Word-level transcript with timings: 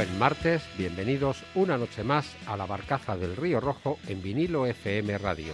buen 0.00 0.18
martes, 0.18 0.62
bienvenidos 0.78 1.44
una 1.54 1.76
noche 1.76 2.02
más 2.02 2.34
a 2.46 2.56
la 2.56 2.64
barcaza 2.64 3.18
del 3.18 3.36
Río 3.36 3.60
Rojo 3.60 3.98
en 4.08 4.22
vinilo 4.22 4.64
FM 4.64 5.18
Radio. 5.18 5.52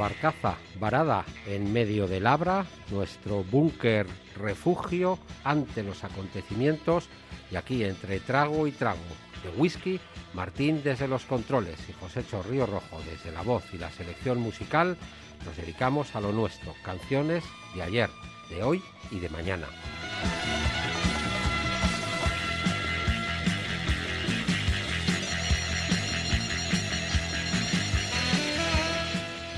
Barcaza 0.00 0.56
varada 0.80 1.26
en 1.46 1.72
medio 1.74 2.08
del 2.08 2.26
Abra, 2.26 2.64
nuestro 2.90 3.44
búnker 3.44 4.06
refugio 4.34 5.18
ante 5.44 5.82
los 5.82 6.04
acontecimientos 6.04 7.10
y 7.52 7.56
aquí 7.56 7.84
entre 7.84 8.18
trago 8.20 8.66
y 8.66 8.72
trago 8.72 8.98
de 9.44 9.50
whisky, 9.60 10.00
Martín 10.32 10.80
desde 10.82 11.06
los 11.06 11.26
controles 11.26 11.78
y 11.88 11.92
José 11.92 12.24
Río 12.48 12.64
Rojo 12.64 12.98
desde 13.10 13.30
la 13.30 13.42
voz 13.42 13.62
y 13.74 13.78
la 13.78 13.90
selección 13.90 14.40
musical, 14.40 14.96
nos 15.44 15.56
dedicamos 15.56 16.16
a 16.16 16.22
lo 16.22 16.32
nuestro, 16.32 16.74
canciones 16.82 17.44
de 17.74 17.82
ayer, 17.82 18.10
de 18.48 18.62
hoy 18.62 18.82
y 19.10 19.20
de 19.20 19.28
mañana. 19.28 19.66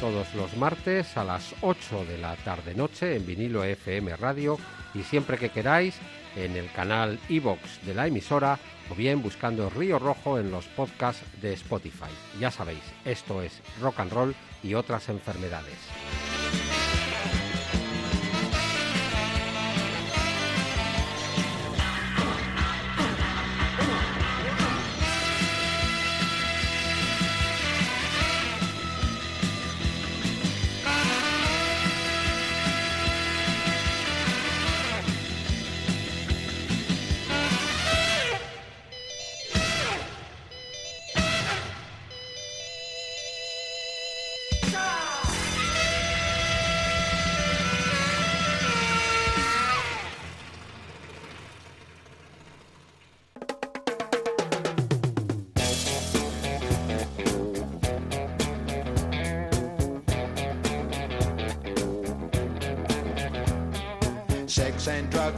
Todos 0.02 0.34
los 0.34 0.56
martes 0.56 1.16
a 1.16 1.22
las 1.22 1.54
8 1.60 2.06
de 2.06 2.18
la 2.18 2.34
tarde-noche 2.34 3.14
en 3.14 3.24
vinilo 3.24 3.62
FM 3.62 4.16
Radio 4.16 4.58
y 4.94 5.04
siempre 5.04 5.38
que 5.38 5.50
queráis 5.50 5.94
en 6.34 6.56
el 6.56 6.68
canal 6.72 7.20
iBox 7.28 7.86
de 7.86 7.94
la 7.94 8.08
emisora 8.08 8.58
o 8.90 8.96
bien 8.96 9.22
buscando 9.22 9.70
Río 9.70 10.00
Rojo 10.00 10.40
en 10.40 10.50
los 10.50 10.66
podcasts 10.66 11.22
de 11.40 11.52
Spotify. 11.52 12.10
Ya 12.40 12.50
sabéis, 12.50 12.82
esto 13.04 13.42
es 13.42 13.62
rock 13.80 14.00
and 14.00 14.12
roll 14.12 14.34
y 14.64 14.74
otras 14.74 15.08
enfermedades. 15.08 15.78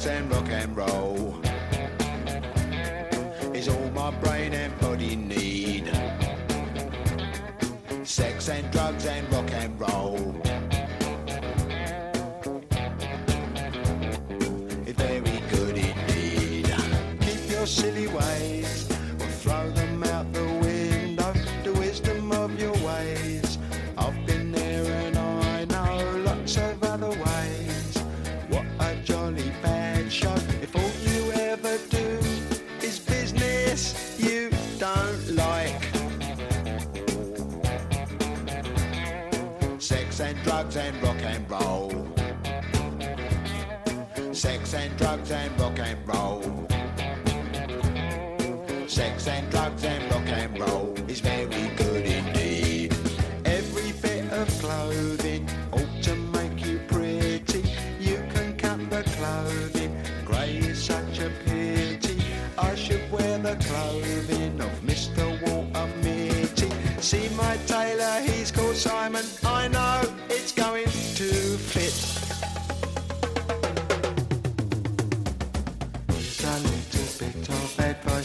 And 0.03 0.31
rock 0.31 0.49
and 0.50 0.77
roll 0.77 1.03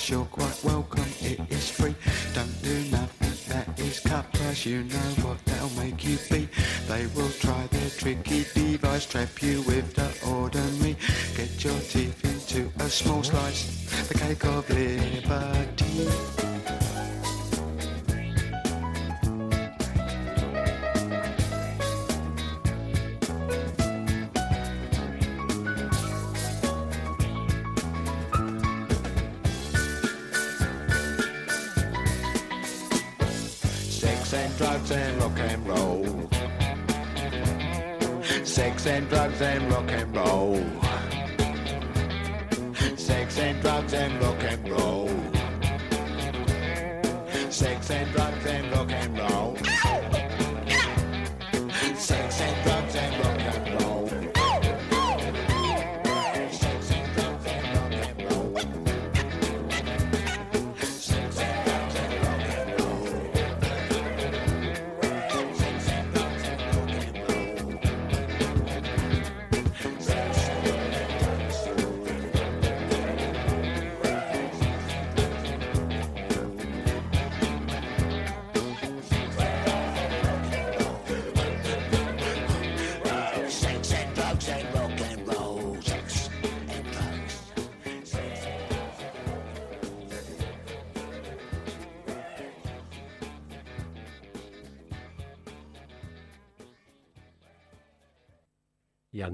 you're 0.10 0.26
quite 0.26 0.64
welcome, 0.64 1.06
it 1.22 1.40
is 1.52 1.70
free. 1.70 1.94
Don't 2.34 2.64
do 2.64 2.84
nothing 2.90 3.54
that 3.54 3.80
is 3.80 4.00
cut 4.00 4.32
price, 4.34 4.66
you 4.66 4.84
know 4.84 5.10
what 5.24 5.38
they'll 5.46 5.84
make 5.84 6.04
you 6.04 6.18
be. 6.30 6.48
They 6.88 7.06
will 7.16 7.30
try 7.30 7.68
their 7.68 7.90
tricky 7.90 8.46
device, 8.54 9.06
trap 9.06 9.42
you 9.42 9.62
with 9.64 9.94
the 9.94 10.10
ordinary. 10.28 10.96
Get 11.36 11.64
your 11.64 11.80
teeth 11.80 12.24
into 12.24 12.72
a 12.84 12.90
small 12.90 13.24
slice, 13.24 14.08
the 14.08 14.16
cake 14.16 14.46
of 14.46 14.70
liberty. 14.70 16.49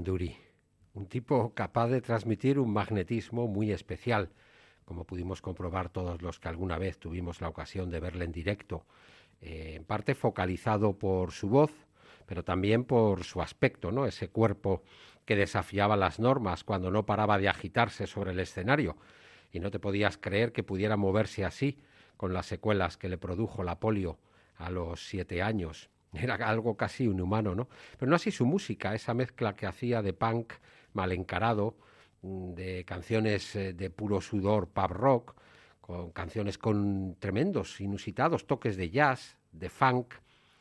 Un 0.08 1.06
tipo 1.08 1.52
capaz 1.54 1.88
de 1.88 2.00
transmitir 2.00 2.60
un 2.60 2.72
magnetismo 2.72 3.48
muy 3.48 3.72
especial, 3.72 4.30
como 4.84 5.04
pudimos 5.04 5.42
comprobar 5.42 5.88
todos 5.88 6.22
los 6.22 6.38
que 6.38 6.48
alguna 6.48 6.78
vez 6.78 6.98
tuvimos 6.98 7.40
la 7.40 7.48
ocasión 7.48 7.90
de 7.90 7.98
verle 7.98 8.24
en 8.24 8.32
directo, 8.32 8.86
eh, 9.40 9.72
en 9.74 9.84
parte 9.84 10.14
focalizado 10.14 10.96
por 10.96 11.32
su 11.32 11.48
voz, 11.48 11.72
pero 12.24 12.44
también 12.44 12.84
por 12.84 13.24
su 13.24 13.42
aspecto, 13.42 13.90
¿no? 13.90 14.06
Ese 14.06 14.28
cuerpo 14.28 14.82
que 15.24 15.34
desafiaba 15.34 15.96
las 15.96 16.20
normas 16.20 16.62
cuando 16.62 16.90
no 16.92 17.04
paraba 17.04 17.38
de 17.38 17.48
agitarse 17.48 18.06
sobre 18.06 18.30
el 18.30 18.38
escenario 18.38 18.96
y 19.50 19.58
no 19.58 19.72
te 19.72 19.80
podías 19.80 20.18
creer 20.18 20.52
que 20.52 20.62
pudiera 20.62 20.96
moverse 20.96 21.44
así 21.44 21.80
con 22.16 22.32
las 22.32 22.46
secuelas 22.46 22.96
que 22.96 23.08
le 23.08 23.18
produjo 23.18 23.64
la 23.64 23.80
polio 23.80 24.18
a 24.56 24.70
los 24.70 25.08
siete 25.08 25.42
años. 25.42 25.90
Era 26.12 26.34
algo 26.34 26.76
casi 26.76 27.04
inhumano, 27.04 27.54
¿no? 27.54 27.68
Pero 27.98 28.08
no 28.08 28.16
así 28.16 28.30
su 28.30 28.46
música, 28.46 28.94
esa 28.94 29.14
mezcla 29.14 29.54
que 29.54 29.66
hacía 29.66 30.02
de 30.02 30.12
punk 30.12 30.54
mal 30.92 31.12
encarado, 31.12 31.76
mm, 32.22 32.54
de 32.54 32.84
canciones 32.84 33.54
eh, 33.56 33.72
de 33.72 33.90
puro 33.90 34.20
sudor 34.20 34.68
pub 34.68 34.92
rock, 34.92 35.34
con 35.80 36.10
canciones 36.10 36.58
con 36.58 37.16
tremendos, 37.18 37.80
inusitados 37.80 38.46
toques 38.46 38.76
de 38.76 38.90
jazz, 38.90 39.36
de 39.52 39.68
funk, 39.68 40.14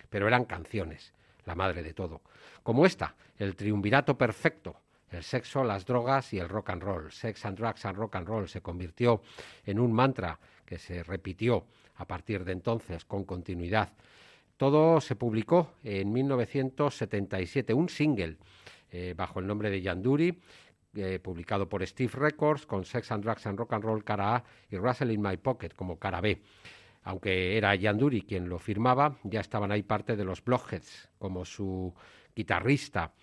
pero 0.09 0.27
eran 0.27 0.45
canciones, 0.45 1.13
la 1.45 1.55
madre 1.55 1.81
de 1.81 1.93
todo. 1.93 2.21
Como 2.61 2.85
esta, 2.85 3.15
el 3.37 3.55
triunvirato 3.55 4.17
perfecto, 4.17 4.81
el 5.09 5.23
sexo, 5.23 5.63
las 5.63 5.85
drogas 5.85 6.33
y 6.33 6.39
el 6.39 6.49
rock 6.49 6.71
and 6.71 6.83
roll. 6.83 7.11
Sex 7.11 7.45
and 7.45 7.57
drugs 7.57 7.85
and 7.85 7.97
rock 7.97 8.15
and 8.15 8.27
roll 8.27 8.47
se 8.47 8.61
convirtió 8.61 9.21
en 9.65 9.79
un 9.79 9.93
mantra 9.93 10.39
que 10.65 10.77
se 10.77 11.03
repitió 11.03 11.65
a 11.95 12.05
partir 12.05 12.43
de 12.43 12.51
entonces 12.51 13.05
con 13.05 13.23
continuidad. 13.23 13.93
Todo 14.57 15.01
se 15.01 15.15
publicó 15.15 15.73
en 15.83 16.13
1977, 16.13 17.73
un 17.73 17.89
single 17.89 18.37
eh, 18.89 19.13
bajo 19.15 19.39
el 19.39 19.47
nombre 19.47 19.69
de 19.69 19.81
Yanduri, 19.81 20.39
eh, 20.95 21.19
publicado 21.19 21.67
por 21.67 21.85
Steve 21.85 22.13
Records, 22.13 22.65
con 22.65 22.85
Sex 22.85 23.11
and 23.11 23.23
Drugs 23.23 23.45
and 23.47 23.59
Rock 23.59 23.73
and 23.73 23.83
Roll 23.83 24.03
cara 24.05 24.35
A 24.35 24.43
y 24.69 24.77
Russell 24.77 25.11
in 25.11 25.21
My 25.21 25.35
Pocket 25.35 25.71
como 25.75 25.99
cara 25.99 26.21
B. 26.21 26.41
Aunque 27.03 27.57
era 27.57 27.75
Yanduri 27.75 28.21
quien 28.21 28.47
lo 28.47 28.57
firmaba, 28.57 29.17
ya 29.23 29.41
estaban 29.41 29.71
ahí 29.71 29.83
parte 29.83 30.15
de 30.15 30.23
los 30.23 30.43
Blockheads, 30.43 31.09
como 31.19 31.43
su 31.43 31.93
guitarrista, 32.33 33.13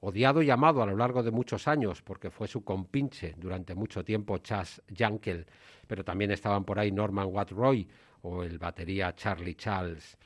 odiado 0.00 0.42
y 0.42 0.50
amado 0.50 0.82
a 0.82 0.86
lo 0.86 0.96
largo 0.96 1.22
de 1.22 1.30
muchos 1.30 1.66
años, 1.66 2.02
porque 2.02 2.30
fue 2.30 2.46
su 2.48 2.62
compinche 2.62 3.34
durante 3.38 3.74
mucho 3.74 4.04
tiempo 4.04 4.38
Chas 4.38 4.82
Jankel, 4.94 5.46
pero 5.86 6.04
también 6.04 6.30
estaban 6.32 6.64
por 6.64 6.78
ahí 6.78 6.92
Norman 6.92 7.28
Watt-Roy 7.32 7.88
o 8.22 8.42
el 8.42 8.58
batería 8.58 9.14
Charlie 9.14 9.54
Charles. 9.54 10.18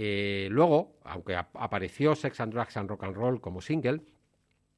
Eh, 0.00 0.46
luego, 0.52 0.94
aunque 1.02 1.34
apareció 1.34 2.14
Sex 2.14 2.38
and 2.38 2.52
Drugs 2.52 2.76
and 2.76 2.88
Rock 2.88 3.02
and 3.02 3.16
Roll 3.16 3.40
como 3.40 3.60
single, 3.60 4.00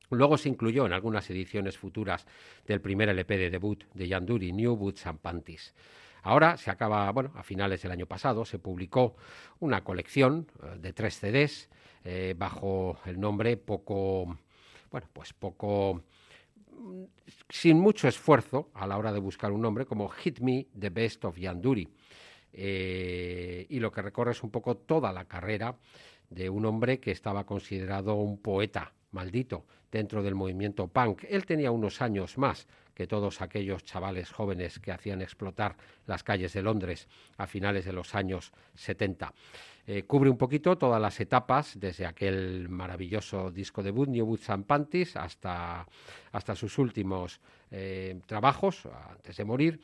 luego 0.09 0.39
se 0.39 0.49
incluyó 0.49 0.87
en 0.87 0.95
algunas 0.95 1.29
ediciones 1.29 1.77
futuras 1.77 2.27
del 2.67 2.81
primer 2.81 3.11
LP 3.11 3.37
de 3.37 3.51
debut 3.51 3.85
de 3.93 4.09
Yanduri, 4.09 4.51
New 4.55 4.75
Boots 4.77 5.07
and 5.07 5.19
Panties. 5.19 5.75
Ahora 6.23 6.57
se 6.57 6.71
acaba, 6.71 7.13
bueno, 7.13 7.33
a 7.35 7.43
finales 7.43 7.83
del 7.83 7.93
año 7.93 8.07
pasado 8.07 8.47
se 8.47 8.59
publicó 8.59 9.15
una 9.59 9.85
colección 9.85 10.47
eh, 10.63 10.79
de 10.79 10.95
tres 10.95 11.21
CDs 11.21 11.69
eh, 12.03 12.35
bajo 12.35 12.99
el 13.05 13.21
nombre 13.21 13.59
poco, 13.59 14.39
bueno, 14.91 15.07
pues 15.13 15.35
poco 15.35 16.03
mm, 16.79 17.05
sin 17.51 17.79
mucho 17.79 18.09
esfuerzo 18.09 18.71
a 18.73 18.87
la 18.87 18.97
hora 18.97 19.13
de 19.13 19.21
buscar 19.21 19.53
un 19.53 19.61
nombre 19.61 19.85
como 19.85 20.09
Hit 20.09 20.41
Me 20.41 20.69
the 20.79 20.89
Best 20.89 21.27
of 21.27 21.37
Yanduri. 21.37 21.87
Eh, 22.53 23.67
y 23.69 23.81
lo 23.81 23.93
que 23.93 24.03
recorre 24.03 24.33
es 24.33 24.43
un 24.43 24.51
poco 24.51 24.77
toda 24.77 25.13
la 25.13 25.27
carrera 25.27 25.77
de 26.31 26.51
un 26.51 26.67
hombre 26.67 27.01
que 27.01 27.11
estaba 27.11 27.45
considerado 27.47 28.15
un 28.15 28.39
poeta 28.39 28.93
maldito 29.13 29.67
dentro 29.91 30.23
del 30.23 30.35
movimiento 30.35 30.89
punk. 30.89 31.25
Él 31.29 31.47
tenía 31.47 31.71
unos 31.71 32.01
años 32.01 32.39
más 32.39 32.67
que 32.95 33.07
todos 33.07 33.41
aquellos 33.41 33.85
chavales 33.85 34.31
jóvenes 34.31 34.79
que 34.79 34.93
hacían 34.93 35.23
explotar 35.23 35.77
las 36.07 36.23
calles 36.23 36.53
de 36.53 36.63
Londres 36.63 37.09
a 37.39 37.47
finales 37.47 37.85
de 37.85 37.93
los 37.93 38.15
años 38.15 38.53
70. 38.75 39.33
Eh, 39.87 40.03
cubre 40.03 40.31
un 40.31 40.37
poquito 40.37 40.77
todas 40.77 41.01
las 41.01 41.19
etapas, 41.19 41.81
desde 41.81 42.07
aquel 42.07 42.69
maravilloso 42.69 43.51
disco 43.51 43.83
debut, 43.83 44.09
New 44.09 44.27
Boots 44.27 44.51
and 44.51 44.67
Panties, 44.67 45.17
hasta, 45.17 45.87
hasta 46.33 46.55
sus 46.55 46.79
últimos 46.79 47.41
eh, 47.71 48.21
trabajos, 48.27 48.87
antes 49.09 49.37
de 49.37 49.45
morir. 49.45 49.81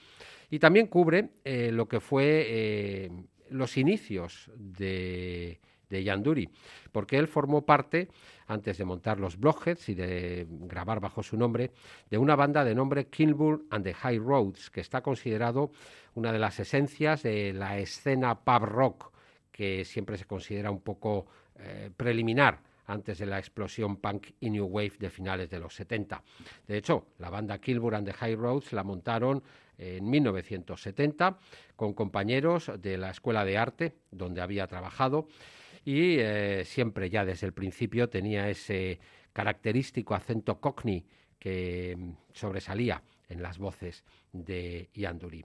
Y 0.50 0.58
también 0.58 0.86
cubre 0.86 1.30
eh, 1.44 1.70
lo 1.72 1.88
que 1.88 2.00
fue 2.00 3.10
los 3.48 3.76
inicios 3.76 4.50
de, 4.54 5.58
de 5.88 6.02
Yanduri, 6.02 6.50
porque 6.92 7.18
él 7.18 7.28
formó 7.28 7.64
parte, 7.64 8.08
antes 8.46 8.78
de 8.78 8.84
montar 8.84 9.18
los 9.18 9.38
Blockheads 9.38 9.88
y 9.88 9.94
de 9.94 10.46
grabar 10.48 11.00
bajo 11.00 11.22
su 11.22 11.36
nombre, 11.36 11.72
de 12.10 12.18
una 12.18 12.36
banda 12.36 12.64
de 12.64 12.74
nombre 12.74 13.06
Kilburn 13.06 13.66
and 13.70 13.84
the 13.84 13.94
High 13.94 14.18
Roads, 14.18 14.70
que 14.70 14.80
está 14.80 15.02
considerado 15.02 15.70
una 16.14 16.32
de 16.32 16.38
las 16.38 16.58
esencias 16.60 17.22
de 17.22 17.52
la 17.52 17.78
escena 17.78 18.40
pub 18.40 18.64
rock, 18.64 19.12
que 19.50 19.84
siempre 19.84 20.18
se 20.18 20.26
considera 20.26 20.70
un 20.70 20.80
poco 20.80 21.26
eh, 21.58 21.90
preliminar 21.96 22.60
antes 22.86 23.18
de 23.18 23.26
la 23.26 23.38
explosión 23.38 23.96
punk 23.96 24.28
y 24.40 24.50
new 24.50 24.66
wave 24.66 24.92
de 24.98 25.10
finales 25.10 25.50
de 25.50 25.58
los 25.58 25.74
70. 25.74 26.22
De 26.66 26.76
hecho, 26.76 27.06
la 27.18 27.30
banda 27.30 27.58
Kilburn 27.58 27.96
and 27.96 28.06
the 28.06 28.12
High 28.12 28.36
Roads 28.36 28.72
la 28.72 28.84
montaron 28.84 29.42
en 29.78 30.08
1970 30.08 31.38
con 31.74 31.92
compañeros 31.92 32.70
de 32.78 32.96
la 32.96 33.10
Escuela 33.10 33.44
de 33.44 33.58
Arte, 33.58 33.96
donde 34.10 34.40
había 34.40 34.66
trabajado, 34.66 35.28
y 35.86 36.18
eh, 36.18 36.64
siempre 36.64 37.08
ya 37.08 37.24
desde 37.24 37.46
el 37.46 37.52
principio 37.52 38.08
tenía 38.08 38.50
ese 38.50 38.98
característico 39.32 40.16
acento 40.16 40.60
cockney 40.60 41.06
que 41.38 41.94
mm, 41.96 42.10
sobresalía 42.32 43.04
en 43.28 43.40
las 43.40 43.58
voces 43.58 44.04
de 44.32 44.90
Yanduri. 44.92 45.44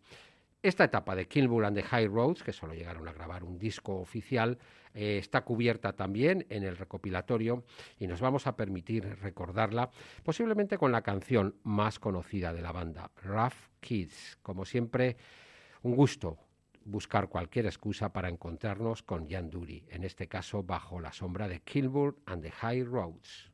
Esta 0.63 0.85
etapa 0.85 1.15
de 1.15 1.27
Kilburn 1.27 1.65
and 1.65 1.77
the 1.77 1.83
High 1.83 2.07
Roads, 2.07 2.41
que 2.41 2.53
solo 2.53 2.73
llegaron 2.73 3.07
a 3.07 3.13
grabar 3.13 3.43
un 3.43 3.59
disco 3.59 3.99
oficial, 3.99 4.57
eh, 4.95 5.19
está 5.19 5.41
cubierta 5.41 5.93
también 5.93 6.47
en 6.49 6.63
el 6.63 6.75
recopilatorio 6.75 7.63
y 7.99 8.07
nos 8.07 8.19
vamos 8.19 8.47
a 8.47 8.55
permitir 8.55 9.05
recordarla 9.21 9.91
posiblemente 10.23 10.79
con 10.79 10.91
la 10.91 11.03
canción 11.03 11.55
más 11.63 11.99
conocida 11.99 12.51
de 12.51 12.63
la 12.63 12.71
banda, 12.71 13.11
Rough 13.23 13.69
Kids. 13.79 14.39
Como 14.41 14.65
siempre, 14.65 15.17
un 15.83 15.95
gusto 15.95 16.39
buscar 16.85 17.29
cualquier 17.29 17.65
excusa 17.65 18.13
para 18.13 18.29
encontrarnos 18.29 19.03
con 19.03 19.29
Jan 19.29 19.49
Duri, 19.49 19.83
en 19.89 20.03
este 20.03 20.27
caso 20.27 20.63
bajo 20.63 20.99
la 20.99 21.11
sombra 21.11 21.47
de 21.47 21.61
Kilburn 21.61 22.15
and 22.25 22.43
the 22.43 22.51
High 22.51 22.83
Roads. 22.83 23.51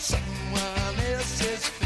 Someone 0.00 0.98
else's 1.12 1.68
fence. 1.68 1.83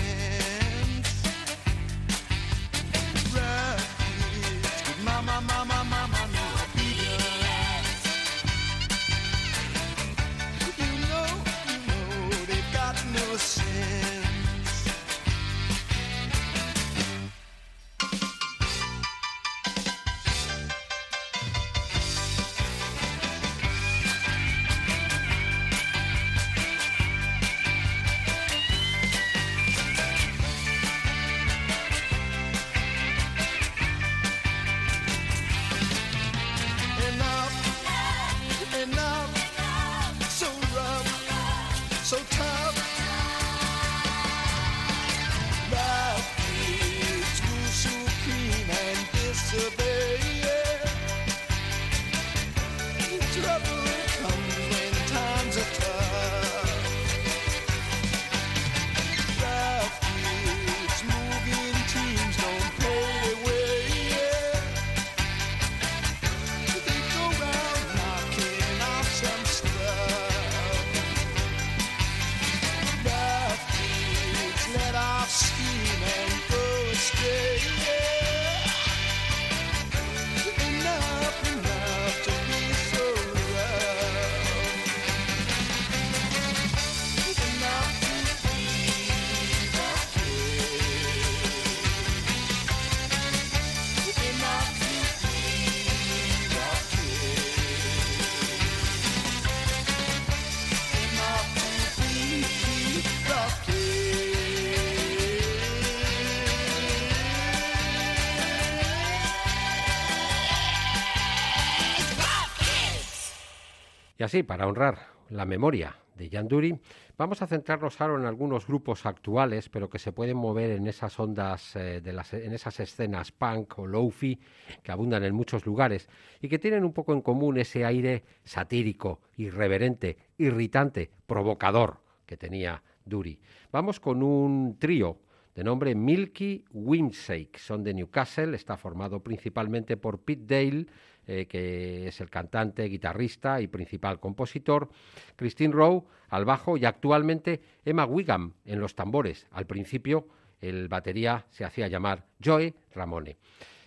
Y 114.18 114.24
así, 114.24 114.42
para 114.42 114.66
honrar 114.66 114.98
la 115.30 115.44
memoria 115.44 115.96
de 116.16 116.28
Jan 116.28 116.48
Duri, 116.48 116.76
vamos 117.16 117.40
a 117.40 117.46
centrarnos 117.46 118.00
ahora 118.00 118.18
en 118.20 118.26
algunos 118.26 118.66
grupos 118.66 119.06
actuales, 119.06 119.68
pero 119.68 119.88
que 119.88 120.00
se 120.00 120.10
pueden 120.10 120.36
mover 120.36 120.72
en 120.72 120.88
esas 120.88 121.20
ondas, 121.20 121.76
eh, 121.76 122.00
de 122.00 122.12
las, 122.12 122.34
en 122.34 122.52
esas 122.52 122.80
escenas 122.80 123.30
punk 123.30 123.78
o 123.78 123.86
lofi 123.86 124.40
que 124.82 124.90
abundan 124.90 125.22
en 125.22 125.36
muchos 125.36 125.64
lugares 125.64 126.08
y 126.40 126.48
que 126.48 126.58
tienen 126.58 126.82
un 126.82 126.92
poco 126.92 127.12
en 127.12 127.22
común 127.22 127.58
ese 127.58 127.84
aire 127.84 128.24
satírico, 128.42 129.20
irreverente, 129.36 130.16
irritante, 130.36 131.12
provocador 131.24 132.00
que 132.26 132.36
tenía 132.36 132.82
Duri. 133.04 133.38
Vamos 133.70 134.00
con 134.00 134.24
un 134.24 134.80
trío 134.80 135.20
de 135.58 135.62
nombre 135.62 135.94
Milky 135.94 136.64
Whimsake. 136.72 137.58
Son 137.58 137.84
de 137.84 137.94
Newcastle, 137.94 138.56
está 138.56 138.76
formado 138.76 139.22
principalmente 139.22 139.96
por 139.96 140.20
Pete 140.20 140.42
Dale, 140.44 140.86
eh, 141.28 141.46
que 141.46 142.08
es 142.08 142.20
el 142.20 142.30
cantante, 142.30 142.84
guitarrista 142.84 143.60
y 143.60 143.66
principal 143.66 144.18
compositor, 144.18 144.88
Christine 145.36 145.74
Rowe 145.74 146.06
al 146.30 146.46
bajo 146.46 146.76
y 146.76 146.84
actualmente 146.84 147.60
Emma 147.84 148.06
Wiggum 148.06 148.52
en 148.64 148.80
los 148.80 148.94
tambores. 148.94 149.46
Al 149.50 149.66
principio 149.66 150.26
el 150.60 150.88
batería 150.88 151.46
se 151.50 151.64
hacía 151.64 151.86
llamar 151.86 152.24
Joe 152.42 152.74
Ramone. 152.94 153.36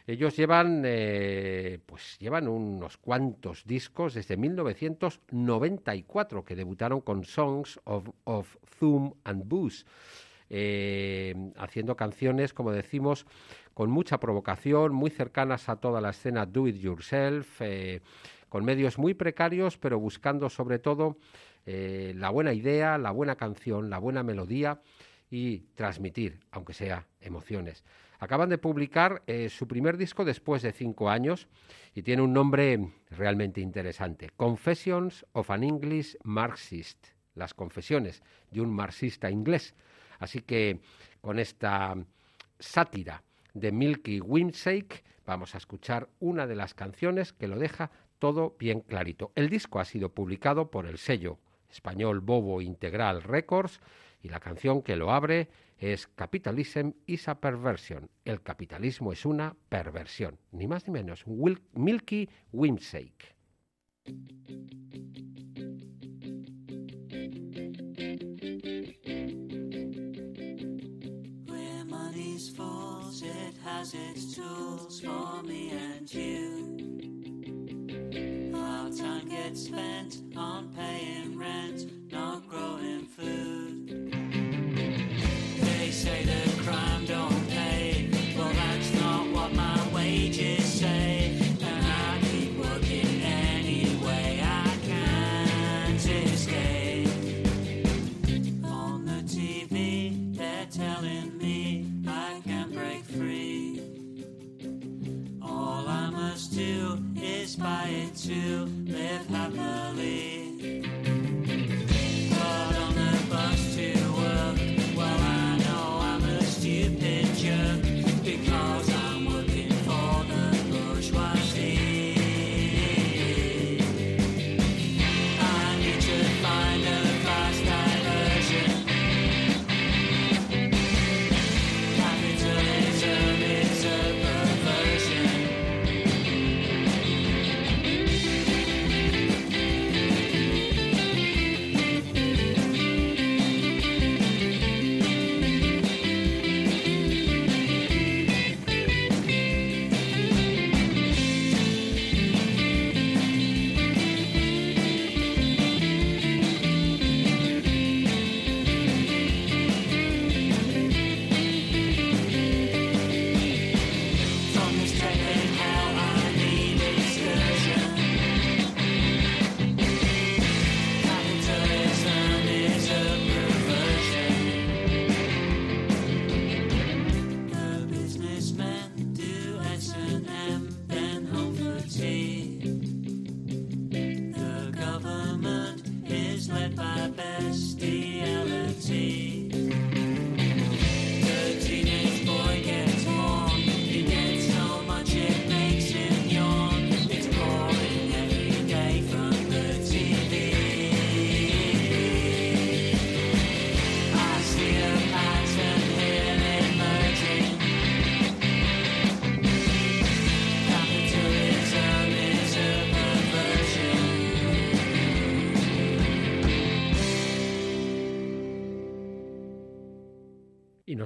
Ellos 0.07 0.38
llevan, 0.38 0.83
eh, 0.86 1.79
pues 1.86 2.17
llevan 2.19 2.48
unos 2.48 2.98
cuantos 2.98 3.65
discos 3.65 4.13
desde 4.13 4.38
1994 4.38 6.45
que 6.45 6.55
debutaron 6.55 7.01
con 7.01 7.24
Songs 7.24 7.79
of, 7.86 8.07
of 8.24 8.55
Zoom 8.77 9.13
and 9.24 9.48
Booze. 9.48 9.86
Eh, 10.53 11.34
haciendo 11.55 11.96
canciones, 11.96 12.53
como 12.53 12.74
decimos, 12.74 13.25
con 13.74 13.89
mucha 13.89 14.20
provocación, 14.20 14.93
muy 14.93 15.10
cercanas 15.10 15.70
a 15.70 15.77
toda 15.77 16.01
la 16.01 16.10
escena 16.10 16.46
do 16.46 16.67
it 16.67 16.75
yourself, 16.75 17.62
eh, 17.62 18.01
con 18.50 18.65
medios 18.65 18.98
muy 18.98 19.13
precarios, 19.13 19.77
pero 19.77 19.98
buscando 19.98 20.50
sobre 20.50 20.77
todo 20.77 21.15
eh, 21.65 22.12
la 22.17 22.29
buena 22.31 22.51
idea, 22.51 22.98
la 22.98 23.12
buena 23.12 23.38
canción, 23.38 23.89
la 23.89 23.98
buena 23.98 24.24
melodía 24.24 24.81
y 25.29 25.60
transmitir, 25.75 26.41
aunque 26.51 26.74
sea 26.74 27.08
emociones. 27.22 27.86
Acaban 28.20 28.50
de 28.50 28.58
publicar 28.58 29.24
su 29.50 29.67
primer 29.67 29.96
disco 29.98 30.25
después 30.25 30.62
de 30.62 30.74
cinco 30.74 31.10
años 31.10 31.48
y 31.96 32.03
tiene 32.03 32.22
un 32.22 32.34
nombre 32.34 32.91
realmente 33.10 33.62
interesante, 33.62 34.29
Confessions 34.36 35.25
of 35.31 35.50
an 35.50 35.63
English 35.63 36.17
Marxist, 36.24 37.08
las 37.36 37.53
confesiones 37.53 38.22
de 38.51 38.62
un 38.62 38.75
marxista 38.75 39.31
inglés. 39.31 39.74
Así 40.21 40.41
que 40.41 40.79
con 41.19 41.39
esta 41.39 41.95
sátira 42.59 43.23
de 43.53 43.71
Milky 43.71 44.21
Whimsake 44.21 45.03
vamos 45.25 45.55
a 45.55 45.57
escuchar 45.57 46.09
una 46.19 46.47
de 46.47 46.55
las 46.55 46.73
canciones 46.73 47.33
que 47.33 47.47
lo 47.47 47.57
deja 47.57 47.91
todo 48.19 48.55
bien 48.59 48.81
clarito. 48.81 49.31
El 49.35 49.49
disco 49.49 49.79
ha 49.79 49.85
sido 49.85 50.13
publicado 50.13 50.69
por 50.69 50.85
el 50.85 50.99
sello 50.99 51.39
español 51.69 52.21
Bobo 52.21 52.61
Integral 52.61 53.23
Records 53.23 53.81
y 54.21 54.29
la 54.29 54.39
canción 54.39 54.83
que 54.83 54.95
lo 54.95 55.11
abre 55.11 55.49
es 55.79 56.07
Capitalism 56.07 56.91
is 57.07 57.27
a 57.27 57.39
Perversion. 57.39 58.07
El 58.23 58.43
capitalismo 58.43 59.11
es 59.11 59.25
una 59.25 59.55
perversión, 59.69 60.37
ni 60.51 60.67
más 60.67 60.85
ni 60.87 60.93
menos. 60.93 61.25
Milky 61.73 62.29
Whimsake. 62.51 63.35
Has 73.63 73.93
its 73.93 74.35
tools 74.35 74.99
for 75.01 75.43
me 75.43 75.71
and 75.71 76.13
you. 76.13 76.77
Our 78.55 78.89
time 78.89 79.29
gets 79.29 79.65
spent 79.65 80.21
on 80.35 80.69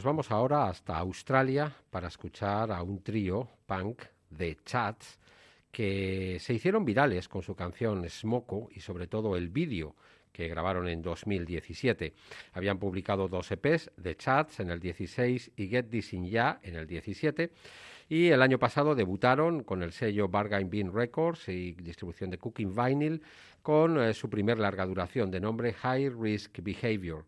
vamos 0.05 0.29
ahora 0.29 0.67
hasta 0.67 0.97
Australia 1.00 1.75
para 1.89 2.09
escuchar 2.09 2.71
a 2.71 2.83
un 2.83 3.01
trío 3.01 3.50
punk 3.65 4.03
de 4.29 4.55
chats 4.63 5.19
que 5.71 6.38
se 6.39 6.53
hicieron 6.53 6.85
virales 6.85 7.27
con 7.27 7.41
su 7.41 7.55
canción 7.55 8.07
Smoko 8.07 8.69
y 8.71 8.81
sobre 8.81 9.07
todo 9.07 9.35
el 9.35 9.50
vídeo 9.50 9.95
que 10.31 10.47
grabaron 10.47 10.88
en 10.88 11.01
2017. 11.01 12.13
Habían 12.53 12.77
publicado 12.77 13.27
dos 13.27 13.51
EPs 13.51 13.89
de 13.97 14.15
chats 14.15 14.59
en 14.59 14.69
el 14.69 14.79
16 14.79 15.51
y 15.55 15.67
Get 15.69 15.89
This 15.89 16.13
In 16.13 16.25
Ya 16.25 16.59
en 16.62 16.75
el 16.75 16.85
17 16.85 17.51
y 18.07 18.27
el 18.27 18.43
año 18.43 18.59
pasado 18.59 18.93
debutaron 18.93 19.63
con 19.63 19.81
el 19.81 19.91
sello 19.91 20.27
Bargain 20.27 20.69
Bean 20.69 20.93
Records 20.93 21.50
y 21.50 21.71
distribución 21.71 22.29
de 22.29 22.38
Cooking 22.38 22.75
Vinyl 22.75 23.24
con 23.63 24.00
eh, 24.00 24.13
su 24.13 24.29
primer 24.29 24.59
larga 24.59 24.85
duración 24.85 25.31
de 25.31 25.39
nombre 25.39 25.74
High 25.74 26.09
Risk 26.09 26.59
Behavior. 26.62 27.25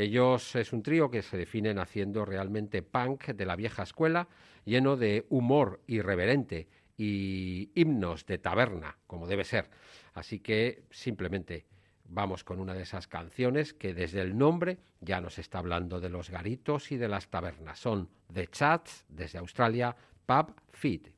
Ellos 0.00 0.56
es 0.56 0.72
un 0.72 0.82
trío 0.82 1.10
que 1.10 1.20
se 1.20 1.36
definen 1.36 1.78
haciendo 1.78 2.24
realmente 2.24 2.80
punk 2.80 3.26
de 3.26 3.44
la 3.44 3.54
vieja 3.54 3.82
escuela, 3.82 4.28
lleno 4.64 4.96
de 4.96 5.26
humor 5.28 5.82
irreverente 5.86 6.68
y 6.96 7.70
himnos 7.74 8.24
de 8.24 8.38
taberna, 8.38 8.96
como 9.06 9.26
debe 9.26 9.44
ser. 9.44 9.68
Así 10.14 10.40
que 10.40 10.84
simplemente 10.90 11.66
vamos 12.04 12.44
con 12.44 12.60
una 12.60 12.72
de 12.72 12.84
esas 12.84 13.08
canciones 13.08 13.74
que 13.74 13.92
desde 13.92 14.22
el 14.22 14.38
nombre 14.38 14.78
ya 15.02 15.20
nos 15.20 15.38
está 15.38 15.58
hablando 15.58 16.00
de 16.00 16.08
los 16.08 16.30
garitos 16.30 16.92
y 16.92 16.96
de 16.96 17.08
las 17.08 17.28
tabernas. 17.28 17.78
Son 17.78 18.08
The 18.32 18.46
Chats 18.46 19.04
desde 19.06 19.38
Australia, 19.38 19.94
Pub 20.24 20.54
Feed. 20.72 21.08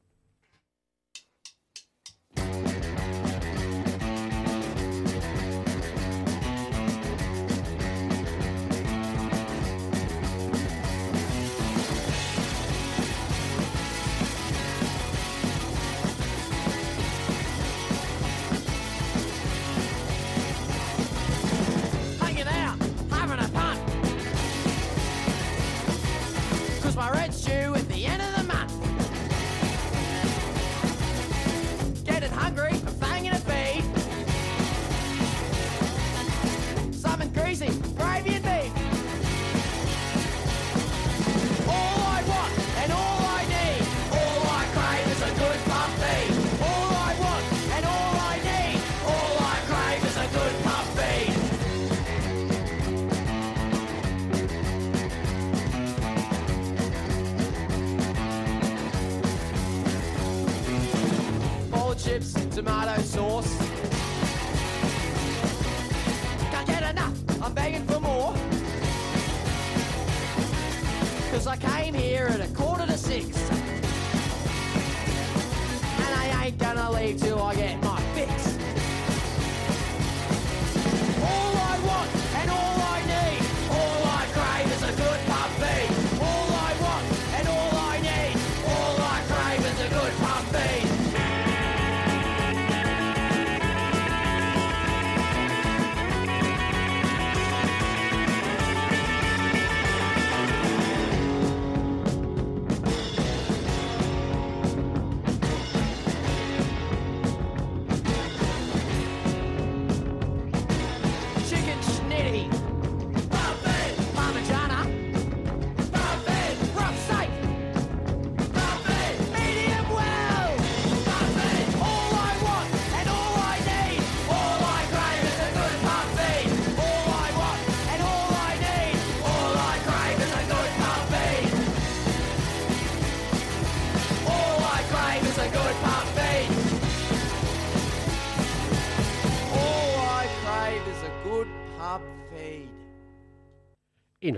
I 76.94 77.00
ain't 77.00 77.00
gonna 77.00 77.06
leave 77.06 77.20
till 77.20 77.42
I 77.42 77.61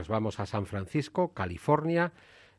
vamos 0.08 0.40
a 0.40 0.46
San 0.46 0.66
Francisco, 0.66 1.32
California, 1.32 2.12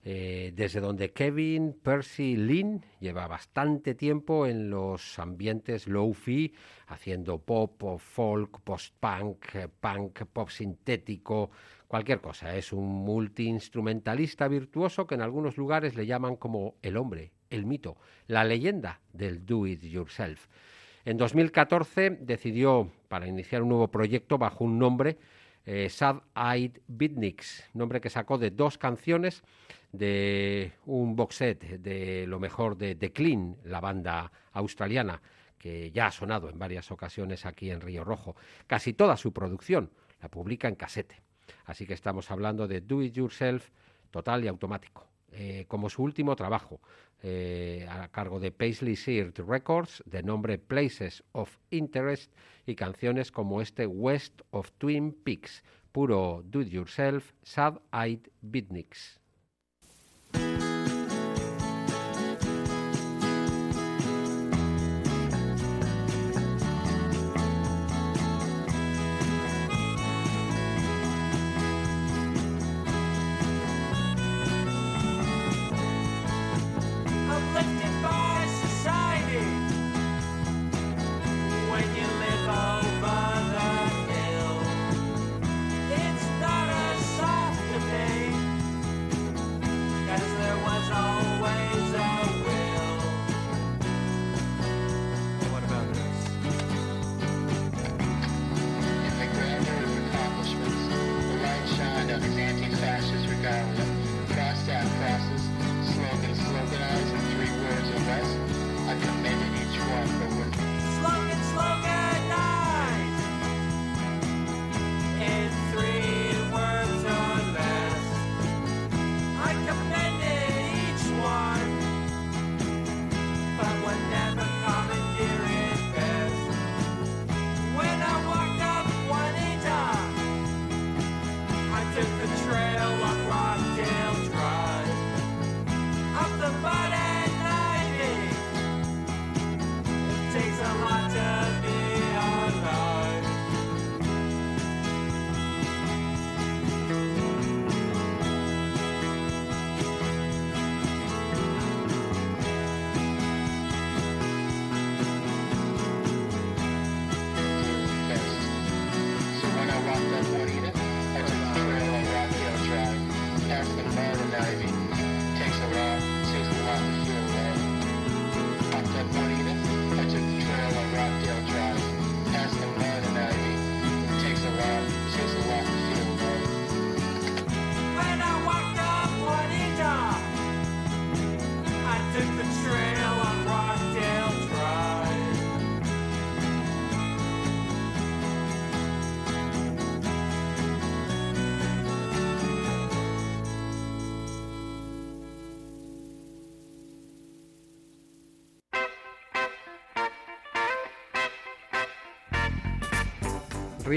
eh, 0.08 0.52
desde 0.56 0.82
donde 0.82 1.12
Kevin 1.14 1.74
Percy 1.82 2.36
Lynn 2.36 2.86
lleva 3.00 3.28
bastante 3.28 3.96
tiempo 3.96 4.46
en 4.46 4.70
los 4.70 5.18
ambientes 5.18 5.88
low-fi, 5.88 6.54
haciendo 6.88 7.40
pop, 7.40 7.98
folk, 7.98 8.62
post-punk, 8.62 9.56
eh, 9.56 9.68
punk, 9.68 10.26
pop 10.26 10.50
sintético, 10.50 11.50
cualquier 11.88 12.22
cosa. 12.22 12.56
Es 12.56 12.72
un 12.72 12.86
multiinstrumentalista 12.86 14.48
virtuoso 14.48 15.08
que 15.08 15.16
en 15.16 15.22
algunos 15.22 15.58
lugares 15.58 15.96
le 15.96 16.06
llaman 16.06 16.36
como 16.36 16.76
el 16.84 16.98
hombre, 16.98 17.32
el 17.50 17.66
mito, 17.66 17.98
la 18.28 18.44
leyenda 18.44 19.02
del 19.12 19.44
do 19.44 19.66
it 19.66 19.82
yourself. 19.82 20.48
En 21.04 21.18
2014 21.18 22.18
decidió, 22.22 22.92
para 23.08 23.28
iniciar 23.28 23.64
un 23.64 23.70
nuevo 23.70 23.88
proyecto 23.90 24.38
bajo 24.38 24.64
un 24.64 24.78
nombre, 24.78 25.18
eh, 25.66 25.90
Sad 25.90 26.22
Eyed 26.36 26.80
Beatniks, 26.88 27.70
nombre 27.74 28.00
que 28.00 28.10
sacó 28.10 28.38
de 28.38 28.52
dos 28.52 28.78
canciones 28.78 29.44
de 29.92 30.74
un 30.86 31.16
box 31.16 31.36
set 31.36 31.80
de 31.80 32.28
lo 32.28 32.40
mejor 32.40 32.78
de 32.78 32.96
The 32.96 33.12
Clean, 33.12 33.58
la 33.64 33.80
banda 33.80 34.32
australiana, 34.52 35.22
que 35.58 35.92
ya 35.92 36.08
ha 36.08 36.12
sonado 36.12 36.50
en 36.50 36.60
varias 36.60 36.92
ocasiones 36.92 37.46
aquí 37.46 37.72
en 37.72 37.82
Río 37.82 38.04
Rojo. 38.04 38.36
Casi 38.68 38.94
toda 38.94 39.18
su 39.18 39.34
producción 39.34 39.92
la 40.22 40.30
publica 40.30 40.68
en 40.68 40.76
casete. 40.76 41.22
Así 41.66 41.86
que 41.86 41.94
estamos 41.94 42.30
hablando 42.32 42.68
de 42.68 42.82
Do 42.82 43.02
It 43.02 43.14
Yourself 43.14 43.70
total 44.12 44.44
y 44.44 44.48
automático. 44.48 45.15
Eh, 45.38 45.66
como 45.68 45.90
su 45.90 46.02
último 46.02 46.34
trabajo, 46.38 46.80
eh, 47.22 47.86
a 47.90 48.08
cargo 48.08 48.40
de 48.40 48.52
Paisley 48.52 48.96
Seared 48.96 49.38
Records, 49.46 50.02
de 50.06 50.24
nombre 50.24 50.58
Places 50.58 51.26
of 51.34 51.58
Interest, 51.72 52.32
y 52.66 52.76
canciones 52.76 53.32
como 53.34 53.60
este 53.60 53.86
West 53.86 54.42
of 54.52 54.72
Twin 54.78 55.12
Peaks, 55.12 55.62
puro 55.92 56.42
do 56.46 56.62
it 56.62 56.70
yourself, 56.70 57.34
sad 57.44 57.82
eyed 57.92 58.30
beatniks. 58.42 59.20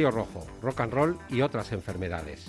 Rojo, 0.04 0.46
rock 0.62 0.80
and 0.80 0.92
roll 0.92 1.18
y 1.28 1.42
otras 1.42 1.72
enfermedades. 1.72 2.46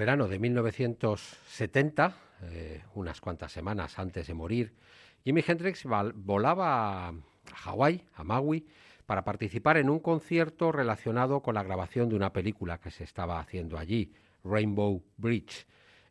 Verano 0.00 0.28
de 0.28 0.38
1970, 0.38 2.16
eh, 2.44 2.80
unas 2.94 3.20
cuantas 3.20 3.52
semanas 3.52 3.98
antes 3.98 4.26
de 4.26 4.32
morir, 4.32 4.72
Jimi 5.24 5.44
Hendrix 5.46 5.84
volaba 6.14 7.08
a 7.08 7.14
Hawái, 7.54 8.02
a 8.14 8.24
Maui, 8.24 8.66
para 9.04 9.24
participar 9.24 9.76
en 9.76 9.90
un 9.90 9.98
concierto 9.98 10.72
relacionado 10.72 11.42
con 11.42 11.54
la 11.54 11.62
grabación 11.62 12.08
de 12.08 12.16
una 12.16 12.32
película 12.32 12.78
que 12.78 12.90
se 12.90 13.04
estaba 13.04 13.40
haciendo 13.40 13.76
allí, 13.76 14.10
Rainbow 14.42 15.04
Bridge. 15.18 15.66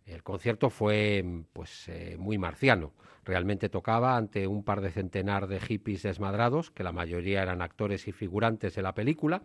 El 0.05 0.21
concierto 0.21 0.69
fue 0.69 1.25
pues 1.51 1.87
eh, 1.87 2.15
muy 2.19 2.37
marciano. 2.37 2.93
Realmente 3.25 3.69
tocaba 3.69 4.17
ante 4.17 4.45
un 4.45 4.63
par 4.63 4.81
de 4.81 4.91
centenar 4.91 5.47
de 5.47 5.59
hippies 5.59 6.03
desmadrados, 6.03 6.69
que 6.69 6.83
la 6.83 6.91
mayoría 6.91 7.41
eran 7.41 7.63
actores 7.63 8.07
y 8.07 8.11
figurantes 8.11 8.75
de 8.75 8.83
la 8.83 8.93
película, 8.93 9.41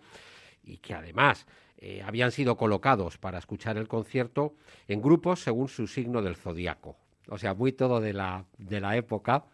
y 0.62 0.76
que 0.78 0.92
además 0.92 1.46
eh, 1.86 2.00
habían 2.00 2.32
sido 2.32 2.56
colocados 2.56 3.18
para 3.18 3.36
escuchar 3.36 3.76
el 3.76 3.88
concierto 3.88 4.54
en 4.88 5.02
grupos 5.02 5.40
según 5.40 5.68
su 5.68 5.86
signo 5.86 6.22
del 6.22 6.34
zodiaco. 6.34 6.96
O 7.28 7.36
sea, 7.36 7.52
muy 7.52 7.72
todo 7.72 8.00
de 8.00 8.14
la, 8.14 8.46
de 8.56 8.80
la 8.80 8.96
época, 8.96 9.44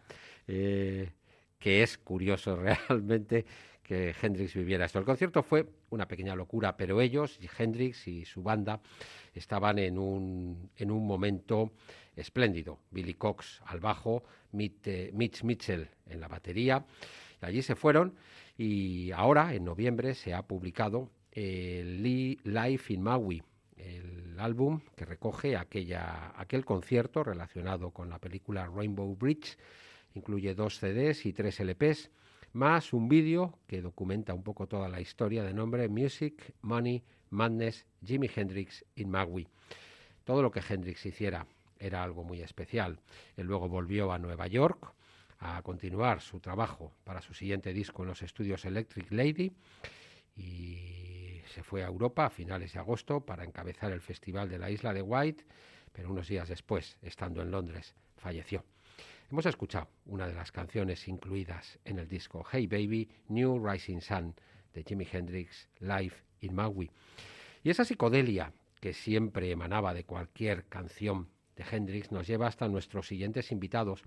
eh, 0.47 1.11
que 1.59 1.83
es 1.83 1.97
curioso 1.97 2.55
realmente 2.87 3.45
que 3.83 4.15
Hendrix 4.21 4.53
viviera 4.53 4.85
esto. 4.85 4.97
El 4.97 5.03
concierto 5.03 5.43
fue 5.43 5.67
una 5.89 6.07
pequeña 6.07 6.33
locura, 6.33 6.77
pero 6.77 7.01
ellos, 7.01 7.37
Hendrix 7.59 8.07
y 8.07 8.23
su 8.23 8.41
banda, 8.41 8.79
estaban 9.33 9.77
en 9.77 9.97
un, 9.97 10.69
en 10.77 10.89
un 10.89 11.05
momento 11.05 11.73
espléndido. 12.15 12.79
Billy 12.91 13.15
Cox 13.15 13.61
al 13.65 13.81
bajo, 13.81 14.23
Mitch, 14.53 14.87
eh, 14.87 15.11
Mitch 15.13 15.43
Mitchell 15.43 15.89
en 16.05 16.21
la 16.21 16.29
batería. 16.29 16.85
Allí 17.41 17.61
se 17.61 17.75
fueron 17.75 18.15
y 18.57 19.11
ahora, 19.11 19.53
en 19.53 19.65
noviembre, 19.65 20.13
se 20.13 20.33
ha 20.33 20.43
publicado 20.43 21.09
Lee 21.33 22.39
Life 22.43 22.93
in 22.93 23.01
Maui, 23.01 23.41
el 23.77 24.39
álbum 24.39 24.81
que 24.95 25.05
recoge 25.05 25.55
aquella, 25.55 26.33
aquel 26.35 26.65
concierto 26.65 27.23
relacionado 27.23 27.91
con 27.91 28.09
la 28.09 28.19
película 28.19 28.67
Rainbow 28.67 29.15
Bridge. 29.15 29.57
Incluye 30.13 30.53
dos 30.55 30.77
CDs 30.79 31.25
y 31.25 31.33
tres 31.33 31.59
LPs, 31.59 32.11
más 32.53 32.91
un 32.91 33.07
vídeo 33.07 33.57
que 33.65 33.81
documenta 33.81 34.33
un 34.33 34.43
poco 34.43 34.67
toda 34.67 34.89
la 34.89 34.99
historia 34.99 35.43
de 35.43 35.53
nombre 35.53 35.87
Music, 35.87 36.53
Money, 36.61 37.01
Madness, 37.29 37.85
Jimi 38.05 38.29
Hendrix 38.33 38.83
in 38.95 39.09
Maui. 39.09 39.47
Todo 40.25 40.41
lo 40.41 40.51
que 40.51 40.61
Hendrix 40.67 41.05
hiciera 41.05 41.47
era 41.79 42.03
algo 42.03 42.23
muy 42.23 42.41
especial. 42.41 42.99
Él 43.37 43.47
luego 43.47 43.69
volvió 43.69 44.11
a 44.11 44.19
Nueva 44.19 44.47
York 44.47 44.93
a 45.39 45.61
continuar 45.63 46.21
su 46.21 46.39
trabajo 46.39 46.91
para 47.03 47.21
su 47.21 47.33
siguiente 47.33 47.73
disco 47.73 48.03
en 48.03 48.09
los 48.09 48.21
estudios 48.21 48.65
Electric 48.65 49.11
Lady 49.11 49.51
y 50.35 51.10
se 51.51 51.63
fue 51.63 51.83
a 51.83 51.87
Europa 51.87 52.25
a 52.25 52.29
finales 52.29 52.73
de 52.73 52.79
agosto 52.79 53.21
para 53.21 53.43
encabezar 53.43 53.91
el 53.91 54.01
festival 54.01 54.49
de 54.49 54.57
la 54.57 54.71
isla 54.71 54.93
de 54.93 55.01
White, 55.01 55.45
pero 55.91 56.09
unos 56.09 56.27
días 56.27 56.49
después, 56.49 56.97
estando 57.01 57.41
en 57.41 57.51
Londres, 57.51 57.93
falleció. 58.17 58.63
Hemos 59.29 59.45
escuchado 59.45 59.87
una 60.05 60.27
de 60.27 60.33
las 60.33 60.51
canciones 60.51 61.07
incluidas 61.07 61.79
en 61.85 61.99
el 61.99 62.07
disco 62.07 62.45
Hey 62.51 62.67
Baby, 62.67 63.09
New 63.29 63.65
Rising 63.65 64.01
Sun 64.01 64.35
de 64.73 64.83
Jimi 64.83 65.07
Hendrix 65.09 65.69
Live 65.79 66.15
in 66.41 66.55
Maui. 66.55 66.89
Y 67.63 67.69
esa 67.69 67.85
psicodelia 67.85 68.53
que 68.79 68.93
siempre 68.93 69.51
emanaba 69.51 69.93
de 69.93 70.03
cualquier 70.03 70.65
canción 70.65 71.29
de 71.55 71.63
Hendrix 71.69 72.11
nos 72.11 72.27
lleva 72.27 72.47
hasta 72.47 72.67
nuestros 72.67 73.07
siguientes 73.07 73.51
invitados, 73.51 74.03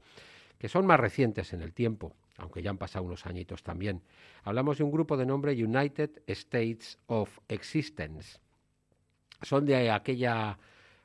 que 0.59 0.68
son 0.68 0.87
más 0.87 0.98
recientes 0.98 1.52
en 1.52 1.62
el 1.62 1.72
tiempo, 1.72 2.14
aunque 2.36 2.62
ya 2.62 2.70
han 2.70 2.78
pasado 2.78 3.04
unos 3.04 3.26
añitos 3.26 3.62
también. 3.62 4.02
Hablamos 4.42 4.78
de 4.78 4.84
un 4.84 4.90
grupo 4.92 5.16
de 5.16 5.26
nombre 5.26 5.52
United 5.52 6.22
States 6.26 6.98
of 7.06 7.38
Existence. 7.48 8.38
Son 9.42 9.64
de 9.66 9.90
aquella 9.90 10.58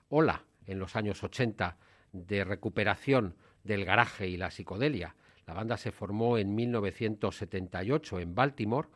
ola 0.10 0.44
en 0.66 0.80
los 0.80 0.96
años 0.96 1.24
80 1.24 1.78
de 2.12 2.44
recuperación 2.44 3.36
del 3.64 3.86
garaje 3.86 4.28
y 4.28 4.38
la 4.38 4.52
psicodelia. 4.52 5.16
La 5.46 5.54
banda 5.54 5.78
se 5.78 5.92
formó 5.92 6.38
en 6.38 6.54
1978 6.56 8.20
en 8.20 8.36
Baltimore, 8.36 8.88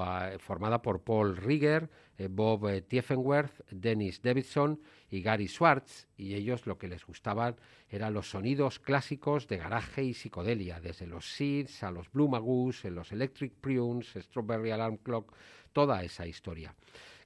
a, 0.00 0.38
formada 0.38 0.80
por 0.80 1.02
Paul 1.02 1.36
Rieger, 1.36 1.90
eh, 2.16 2.28
Bob 2.30 2.68
eh, 2.68 2.82
Tiefenwerth, 2.82 3.62
Dennis 3.70 4.22
Davidson 4.22 4.80
y 5.10 5.20
Gary 5.20 5.48
Schwartz, 5.48 6.06
y 6.16 6.34
ellos 6.34 6.66
lo 6.66 6.78
que 6.78 6.88
les 6.88 7.04
gustaban 7.04 7.56
eran 7.88 8.14
los 8.14 8.30
sonidos 8.30 8.78
clásicos 8.78 9.48
de 9.48 9.56
garaje 9.56 10.04
y 10.04 10.14
psicodelia, 10.14 10.80
desde 10.80 11.06
los 11.06 11.32
Seeds 11.34 11.82
a 11.82 11.90
los 11.90 12.10
Blue 12.12 12.28
Magoos, 12.28 12.84
los 12.84 13.12
Electric 13.12 13.52
Prunes, 13.54 14.14
Strawberry 14.16 14.70
Alarm 14.70 14.98
Clock, 14.98 15.34
toda 15.72 16.02
esa 16.02 16.26
historia. 16.26 16.74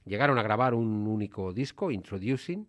Llegaron 0.05 0.37
a 0.39 0.43
grabar 0.43 0.73
un 0.73 1.07
único 1.07 1.53
disco, 1.53 1.91
Introducing, 1.91 2.67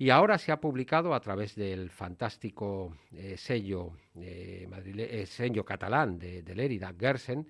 y 0.00 0.08
ahora 0.08 0.38
se 0.38 0.50
ha 0.50 0.58
publicado 0.58 1.12
a 1.12 1.20
través 1.20 1.54
del 1.54 1.90
fantástico 1.90 2.96
eh, 3.12 3.36
eh, 3.48 3.86
eh, 4.16 5.26
sello 5.26 5.62
catalán 5.62 6.18
de, 6.18 6.42
de 6.42 6.54
Lérida, 6.54 6.94
Gersen, 6.98 7.46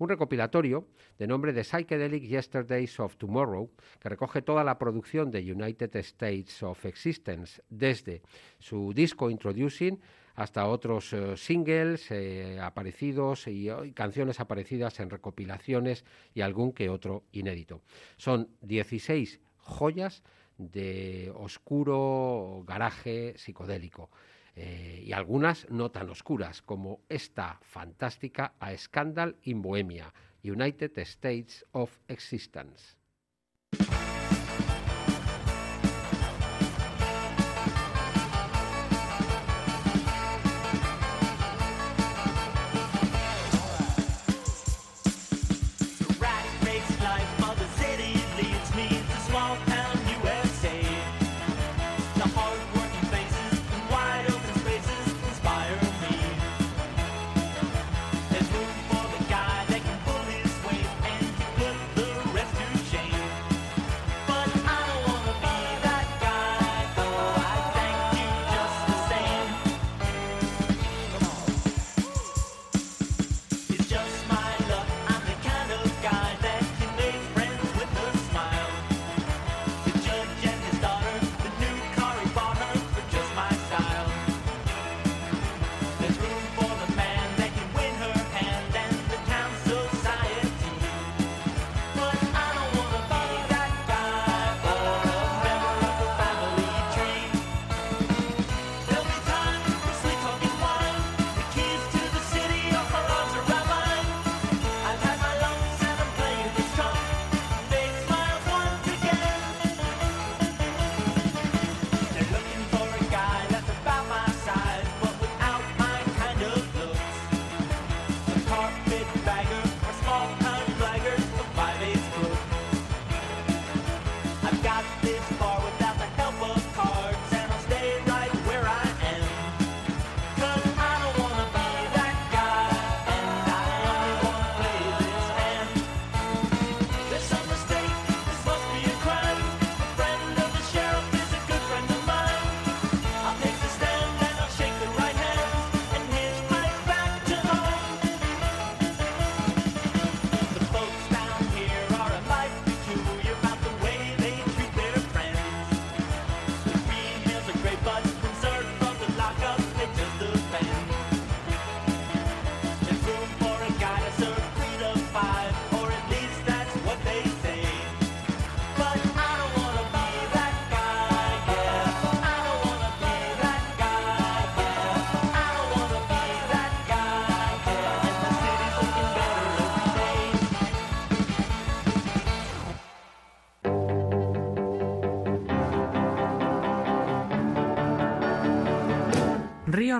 un 0.00 0.08
recopilatorio 0.08 0.88
de 1.18 1.26
nombre 1.26 1.52
de 1.52 1.62
Psychedelic 1.62 2.24
Yesterdays 2.24 2.98
of 3.00 3.16
Tomorrow, 3.16 3.70
que 4.00 4.08
recoge 4.08 4.42
toda 4.42 4.64
la 4.64 4.78
producción 4.78 5.30
de 5.30 5.52
United 5.52 5.94
States 5.96 6.62
of 6.62 6.84
Existence, 6.86 7.62
desde 7.68 8.22
su 8.58 8.92
disco 8.94 9.30
Introducing 9.30 10.00
hasta 10.34 10.66
otros 10.66 11.12
eh, 11.12 11.36
singles 11.36 12.10
eh, 12.10 12.58
aparecidos 12.60 13.46
y, 13.46 13.70
y 13.70 13.92
canciones 13.92 14.40
aparecidas 14.40 14.98
en 15.00 15.10
recopilaciones 15.10 16.04
y 16.32 16.40
algún 16.40 16.72
que 16.72 16.88
otro 16.88 17.24
inédito. 17.32 17.82
Son 18.16 18.48
16 18.62 19.38
joyas 19.58 20.22
de 20.56 21.30
oscuro 21.34 22.64
garaje 22.66 23.34
psicodélico. 23.36 24.08
Eh, 24.56 25.02
y 25.06 25.12
algunas 25.12 25.68
no 25.70 25.90
tan 25.90 26.10
oscuras 26.10 26.62
como 26.62 27.00
esta 27.08 27.58
fantástica 27.62 28.54
A 28.58 28.76
Scandal 28.76 29.36
in 29.42 29.62
Bohemia, 29.62 30.12
United 30.42 30.98
States 30.98 31.64
of 31.72 31.98
Existence. 32.08 32.96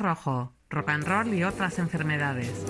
Rojo, 0.00 0.52
rock 0.70 0.88
and 0.88 1.06
roll 1.06 1.34
y 1.34 1.44
otras 1.44 1.78
enfermedades. 1.78 2.64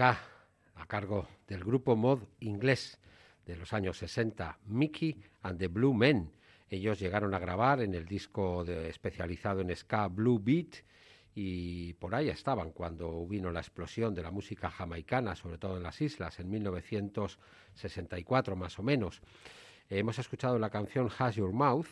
A 0.00 0.86
cargo 0.86 1.26
del 1.48 1.64
grupo 1.64 1.96
mod 1.96 2.22
inglés 2.38 3.00
de 3.44 3.56
los 3.56 3.72
años 3.72 3.98
60, 3.98 4.60
Mickey 4.66 5.20
and 5.42 5.58
the 5.58 5.66
Blue 5.66 5.92
Men. 5.92 6.30
Ellos 6.68 7.00
llegaron 7.00 7.34
a 7.34 7.40
grabar 7.40 7.80
en 7.80 7.94
el 7.94 8.06
disco 8.06 8.62
especializado 8.62 9.60
en 9.60 9.74
ska 9.74 10.06
Blue 10.06 10.38
Beat 10.38 10.84
y 11.34 11.94
por 11.94 12.14
ahí 12.14 12.28
estaban 12.28 12.70
cuando 12.70 13.26
vino 13.26 13.50
la 13.50 13.58
explosión 13.58 14.14
de 14.14 14.22
la 14.22 14.30
música 14.30 14.70
jamaicana, 14.70 15.34
sobre 15.34 15.58
todo 15.58 15.78
en 15.78 15.82
las 15.82 16.00
islas, 16.00 16.38
en 16.38 16.48
1964 16.48 18.54
más 18.54 18.78
o 18.78 18.84
menos. 18.84 19.20
hemos 19.90 20.16
escuchado 20.20 20.60
la 20.60 20.70
canción 20.70 21.10
Has 21.18 21.34
Your 21.34 21.52
Mouth 21.52 21.88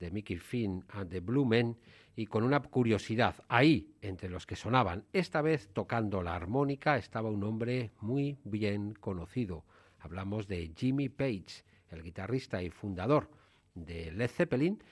de 0.00 0.10
Mickey 0.10 0.38
Finn 0.38 0.86
and 0.88 1.10
the 1.10 1.20
Blue 1.20 1.44
Men 1.44 1.76
y 2.14 2.26
con 2.26 2.44
una 2.44 2.60
curiosidad, 2.60 3.36
ahí, 3.48 3.94
entre 4.02 4.28
los 4.28 4.46
que 4.46 4.56
sonaban, 4.56 5.04
esta 5.12 5.40
vez 5.42 5.68
tocando 5.72 6.22
la 6.22 6.34
armónica, 6.34 6.96
estaba 6.96 7.30
un 7.30 7.42
hombre 7.44 7.92
muy 8.00 8.38
bien 8.44 8.94
conocido. 8.94 9.64
Hablamos 9.98 10.46
de 10.46 10.72
Jimmy 10.76 11.08
Page, 11.08 11.64
el 11.90 12.02
guitarrista 12.02 12.62
y 12.62 12.70
fundador 12.70 13.30
de 13.74 14.10
Led 14.12 14.28
Zeppelin, 14.30 14.82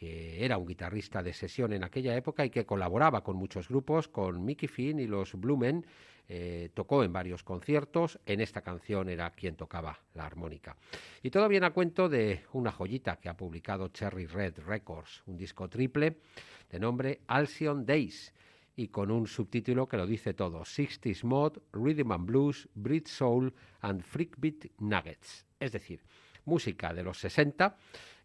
era 0.00 0.56
un 0.56 0.66
guitarrista 0.66 1.22
de 1.22 1.34
sesión 1.34 1.72
en 1.72 1.84
aquella 1.84 2.16
época 2.16 2.44
y 2.44 2.50
que 2.50 2.64
colaboraba 2.64 3.22
con 3.22 3.36
muchos 3.36 3.68
grupos, 3.68 4.08
con 4.08 4.44
Mickey 4.44 4.68
Finn 4.68 4.98
y 4.98 5.06
los 5.06 5.34
Blue 5.34 5.58
Men, 5.58 5.84
eh, 6.32 6.70
tocó 6.74 7.02
en 7.02 7.12
varios 7.12 7.42
conciertos, 7.42 8.20
en 8.24 8.40
esta 8.40 8.62
canción 8.62 9.08
era 9.08 9.30
quien 9.30 9.56
tocaba 9.56 9.98
la 10.14 10.26
armónica. 10.26 10.76
Y 11.22 11.30
todo 11.30 11.48
viene 11.48 11.66
a 11.66 11.72
cuento 11.72 12.08
de 12.08 12.44
una 12.52 12.70
joyita 12.70 13.16
que 13.16 13.28
ha 13.28 13.36
publicado 13.36 13.88
Cherry 13.88 14.26
Red 14.26 14.60
Records, 14.60 15.22
un 15.26 15.36
disco 15.36 15.68
triple 15.68 16.18
de 16.70 16.78
nombre 16.78 17.20
Alcyon 17.26 17.84
Days 17.84 18.32
y 18.76 18.88
con 18.88 19.10
un 19.10 19.26
subtítulo 19.26 19.88
que 19.88 19.96
lo 19.96 20.06
dice 20.06 20.32
todo, 20.32 20.60
60s 20.60 21.24
Mod, 21.24 21.58
Rhythm 21.72 22.12
and 22.12 22.26
Blues, 22.26 22.68
Brit 22.74 23.08
Soul 23.08 23.52
and 23.80 24.02
Freakbeat 24.02 24.70
Nuggets. 24.78 25.44
Es 25.58 25.72
decir, 25.72 26.00
música 26.50 26.92
de 26.92 27.04
los 27.04 27.16
60 27.20 27.76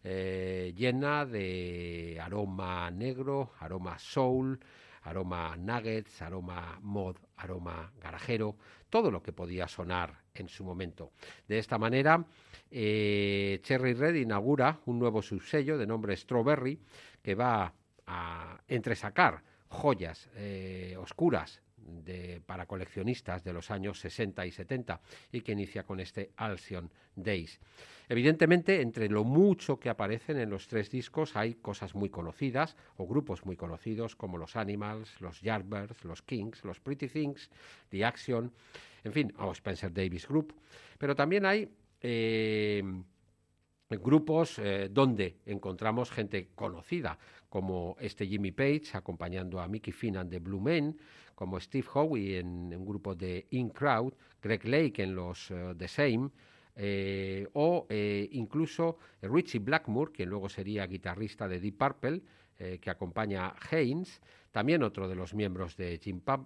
eh, 0.02 0.72
llena 0.76 1.24
de 1.24 2.18
aroma 2.20 2.90
negro, 2.90 3.52
aroma 3.60 3.98
soul, 3.98 4.58
aroma 5.02 5.56
nuggets, 5.56 6.22
aroma 6.22 6.78
mod, 6.82 7.16
aroma 7.36 7.92
garajero, 8.00 8.56
todo 8.90 9.10
lo 9.10 9.22
que 9.22 9.32
podía 9.32 9.68
sonar 9.68 10.22
en 10.34 10.48
su 10.48 10.64
momento. 10.64 11.12
De 11.46 11.58
esta 11.58 11.78
manera, 11.78 12.24
eh, 12.70 13.60
Cherry 13.62 13.94
Red 13.94 14.16
inaugura 14.16 14.80
un 14.86 14.98
nuevo 14.98 15.22
subsello 15.22 15.78
de 15.78 15.86
nombre 15.86 16.16
Strawberry 16.16 16.80
que 17.22 17.34
va 17.34 17.72
a 18.06 18.60
entresacar 18.68 19.42
joyas 19.68 20.28
eh, 20.34 20.96
oscuras 20.98 21.62
de, 21.86 22.40
para 22.44 22.66
coleccionistas 22.66 23.44
de 23.44 23.52
los 23.52 23.70
años 23.70 24.00
60 24.00 24.46
y 24.46 24.50
70 24.50 25.00
y 25.32 25.40
que 25.40 25.52
inicia 25.52 25.84
con 25.84 26.00
este 26.00 26.30
Alcyon 26.36 26.90
Days. 27.14 27.60
Evidentemente, 28.08 28.80
entre 28.80 29.08
lo 29.08 29.24
mucho 29.24 29.80
que 29.80 29.88
aparecen 29.88 30.38
en 30.38 30.50
los 30.50 30.68
tres 30.68 30.90
discos 30.90 31.34
hay 31.34 31.54
cosas 31.54 31.94
muy 31.94 32.08
conocidas 32.08 32.76
o 32.96 33.06
grupos 33.06 33.44
muy 33.44 33.56
conocidos 33.56 34.14
como 34.14 34.38
los 34.38 34.54
Animals, 34.54 35.20
los 35.20 35.40
Yardbirds, 35.40 36.04
los 36.04 36.22
Kings, 36.22 36.64
los 36.64 36.78
Pretty 36.78 37.08
Things, 37.08 37.50
The 37.88 38.04
Action, 38.04 38.52
en 39.02 39.12
fin, 39.12 39.32
o 39.38 39.52
Spencer 39.52 39.92
Davis 39.92 40.28
Group. 40.28 40.54
Pero 40.98 41.16
también 41.16 41.46
hay 41.46 41.68
eh, 42.00 42.82
grupos 43.90 44.58
eh, 44.58 44.88
donde 44.90 45.38
encontramos 45.46 46.10
gente 46.10 46.50
conocida, 46.54 47.18
como 47.56 47.96
este 48.00 48.26
Jimmy 48.26 48.52
Page 48.52 48.90
acompañando 48.92 49.58
a 49.60 49.66
Mickey 49.66 49.90
Finn 49.90 50.18
and 50.18 50.30
the 50.30 50.40
Blue 50.40 50.60
Men, 50.60 50.94
como 51.34 51.58
Steve 51.58 51.86
Howe 51.94 52.14
en 52.14 52.74
un 52.76 52.84
grupo 52.84 53.14
de 53.14 53.46
In 53.48 53.70
Crowd, 53.70 54.12
Greg 54.42 54.62
Lake 54.66 55.02
en 55.02 55.14
los 55.14 55.50
uh, 55.50 55.74
The 55.74 55.88
Same, 55.88 56.28
eh, 56.74 57.48
o 57.54 57.86
eh, 57.88 58.28
incluso 58.32 58.98
Richie 59.22 59.60
Blackmore, 59.60 60.12
quien 60.12 60.28
luego 60.28 60.50
sería 60.50 60.86
guitarrista 60.86 61.48
de 61.48 61.58
Deep 61.58 61.78
Purple, 61.78 62.20
eh, 62.58 62.78
que 62.78 62.90
acompaña 62.90 63.46
a 63.46 63.56
Haynes, 63.70 64.20
también 64.50 64.82
otro 64.82 65.08
de 65.08 65.14
los 65.14 65.32
miembros 65.32 65.78
de, 65.78 65.98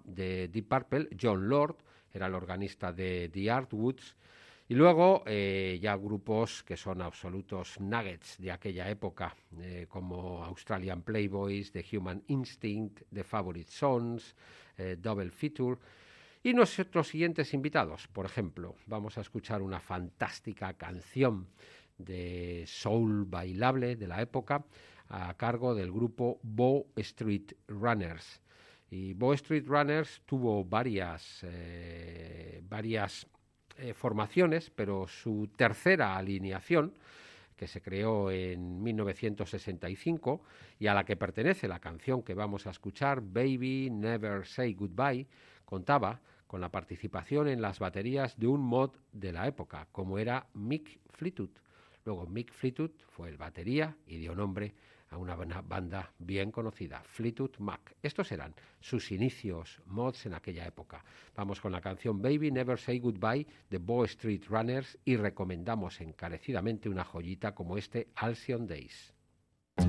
de 0.05 0.47
Deep 0.47 0.69
Purple, 0.69 1.09
John 1.21 1.49
Lord, 1.49 1.79
era 2.15 2.29
el 2.29 2.37
organista 2.37 2.93
de 2.93 3.29
The 3.33 3.51
Artwoods, 3.51 4.15
Y 4.71 4.75
luego 4.75 5.25
eh, 5.27 5.81
ya 5.83 5.97
grupos 5.97 6.63
que 6.63 6.77
son 6.77 7.03
absolutos 7.03 7.81
nuggets 7.81 8.39
de 8.39 8.53
aquella 8.53 8.89
época, 8.89 9.35
eh, 9.59 9.87
como 9.89 10.45
Australian 10.45 11.03
Playboys, 11.03 11.73
The 11.73 11.85
Human 11.93 12.23
Instinct, 12.29 13.03
The 13.13 13.25
Favorite 13.25 13.69
Sons, 13.69 14.37
eh, 14.79 14.97
Double 14.97 15.33
Feature. 15.33 15.77
Y 16.45 16.55
nuestros 16.55 17.09
siguientes 17.09 17.53
invitados, 17.53 18.07
por 18.07 18.27
ejemplo, 18.27 18.77
vamos 18.87 19.19
a 19.19 19.23
escuchar 19.23 19.61
una 19.61 19.81
fantástica 19.81 20.75
canción 20.75 21.49
de 21.99 22.63
soul 22.69 23.25
bailable 23.25 23.97
de 23.97 24.07
la 24.07 24.23
época 24.23 24.65
a 25.09 25.35
cargo 25.35 25.75
del 25.75 25.91
grupo 25.91 26.39
Bow 26.45 26.87
Street 26.95 27.55
Runners. 27.67 28.41
Y 28.89 29.15
Bow 29.15 29.33
Street 29.33 29.67
Runners 29.67 30.23
tuvo 30.27 30.65
varias, 30.65 31.45
varias 32.69 33.27
eh, 33.81 33.95
formaciones, 33.95 34.71
pero 34.71 35.09
su 35.09 35.49
tercera 35.57 36.17
alineación, 36.17 36.95
que 37.57 37.67
se 37.67 37.83
creó 37.83 38.31
en 38.31 38.83
1965 38.83 40.43
y 40.79 40.87
a 40.87 40.95
la 40.95 41.05
que 41.05 41.17
pertenece 41.17 41.69
la 41.69 41.79
canción 41.79 42.23
que 42.23 42.35
vamos 42.35 42.67
a 42.67 42.71
escuchar, 42.71 43.21
Baby 43.21 43.91
Never 43.91 44.47
Say 44.47 44.75
Goodbye, 44.75 45.27
contaba 45.65 46.21
con 46.47 46.61
la 46.61 46.71
participación 46.71 47.49
en 47.49 47.61
las 47.61 47.79
baterías 47.79 48.39
de 48.39 48.47
un 48.47 48.61
mod 48.61 48.93
de 49.13 49.33
la 49.33 49.47
época, 49.47 49.89
como 49.93 50.19
era 50.19 50.47
Mick 50.55 50.99
Fleetwood. 51.11 51.51
Luego 52.05 52.27
Mick 52.27 52.53
Fleetwood 52.53 52.93
fue 53.09 53.29
el 53.29 53.37
batería 53.37 53.97
y 54.07 54.19
dio 54.19 54.35
nombre 54.35 54.75
una 55.17 55.35
bana- 55.35 55.63
banda 55.63 56.13
bien 56.19 56.51
conocida, 56.53 57.03
Fleetwood 57.05 57.59
Mac. 57.59 57.97
Estos 58.03 58.31
eran 58.33 58.55
sus 58.81 59.11
inicios 59.11 59.81
mods 59.87 60.27
en 60.27 60.35
aquella 60.35 60.67
época. 60.67 61.05
Vamos 61.35 61.61
con 61.61 61.73
la 61.73 61.81
canción 61.81 62.23
Baby 62.23 62.51
Never 62.51 62.79
Say 62.79 63.01
Goodbye 63.01 63.47
de 63.69 63.79
Bow 63.79 64.05
Street 64.05 64.43
Runners 64.49 64.99
y 65.05 65.17
recomendamos 65.17 66.01
encarecidamente 66.01 66.89
una 66.89 67.05
joyita 67.05 67.55
como 67.55 67.77
este 67.77 68.09
Alcyon 68.15 68.67
Days. 68.67 69.13
A 69.77 69.83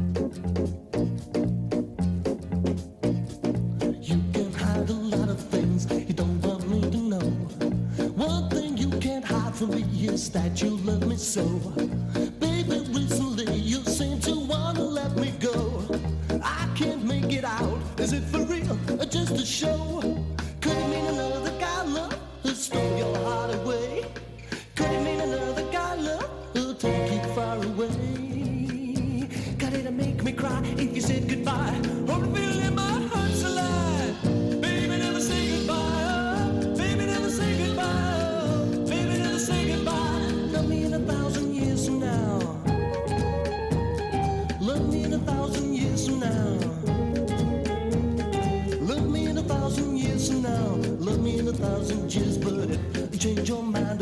just 19.12 19.32
a 19.32 19.46
show? 19.46 20.11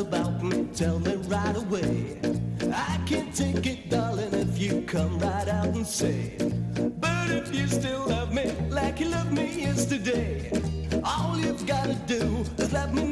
About 0.09 0.41
me, 0.43 0.67
tell 0.73 0.97
me 0.99 1.15
right 1.27 1.55
away. 1.55 2.19
I 2.73 2.99
can't 3.05 3.33
take 3.33 3.65
it, 3.67 3.89
darling, 3.91 4.33
if 4.33 4.57
you 4.59 4.81
come 4.87 5.19
right 5.19 5.47
out 5.47 5.67
and 5.67 5.85
say. 5.85 6.35
But 6.99 7.29
if 7.29 7.53
you 7.53 7.67
still 7.67 8.07
love 8.07 8.33
me 8.33 8.45
like 8.69 8.99
you 8.99 9.09
loved 9.09 9.31
me 9.31 9.47
yesterday, 9.61 10.51
all 11.03 11.37
you've 11.37 11.65
gotta 11.67 11.93
do 12.07 12.43
is 12.57 12.73
let 12.73 12.91
me 12.91 13.08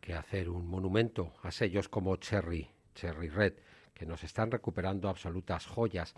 que 0.00 0.14
hacer 0.14 0.48
un 0.48 0.66
monumento 0.68 1.34
a 1.42 1.50
sellos 1.50 1.88
como 1.88 2.16
Cherry, 2.16 2.68
Cherry 2.94 3.28
Red, 3.28 3.54
que 3.94 4.06
nos 4.06 4.24
están 4.24 4.50
recuperando 4.50 5.08
absolutas 5.08 5.66
joyas. 5.66 6.14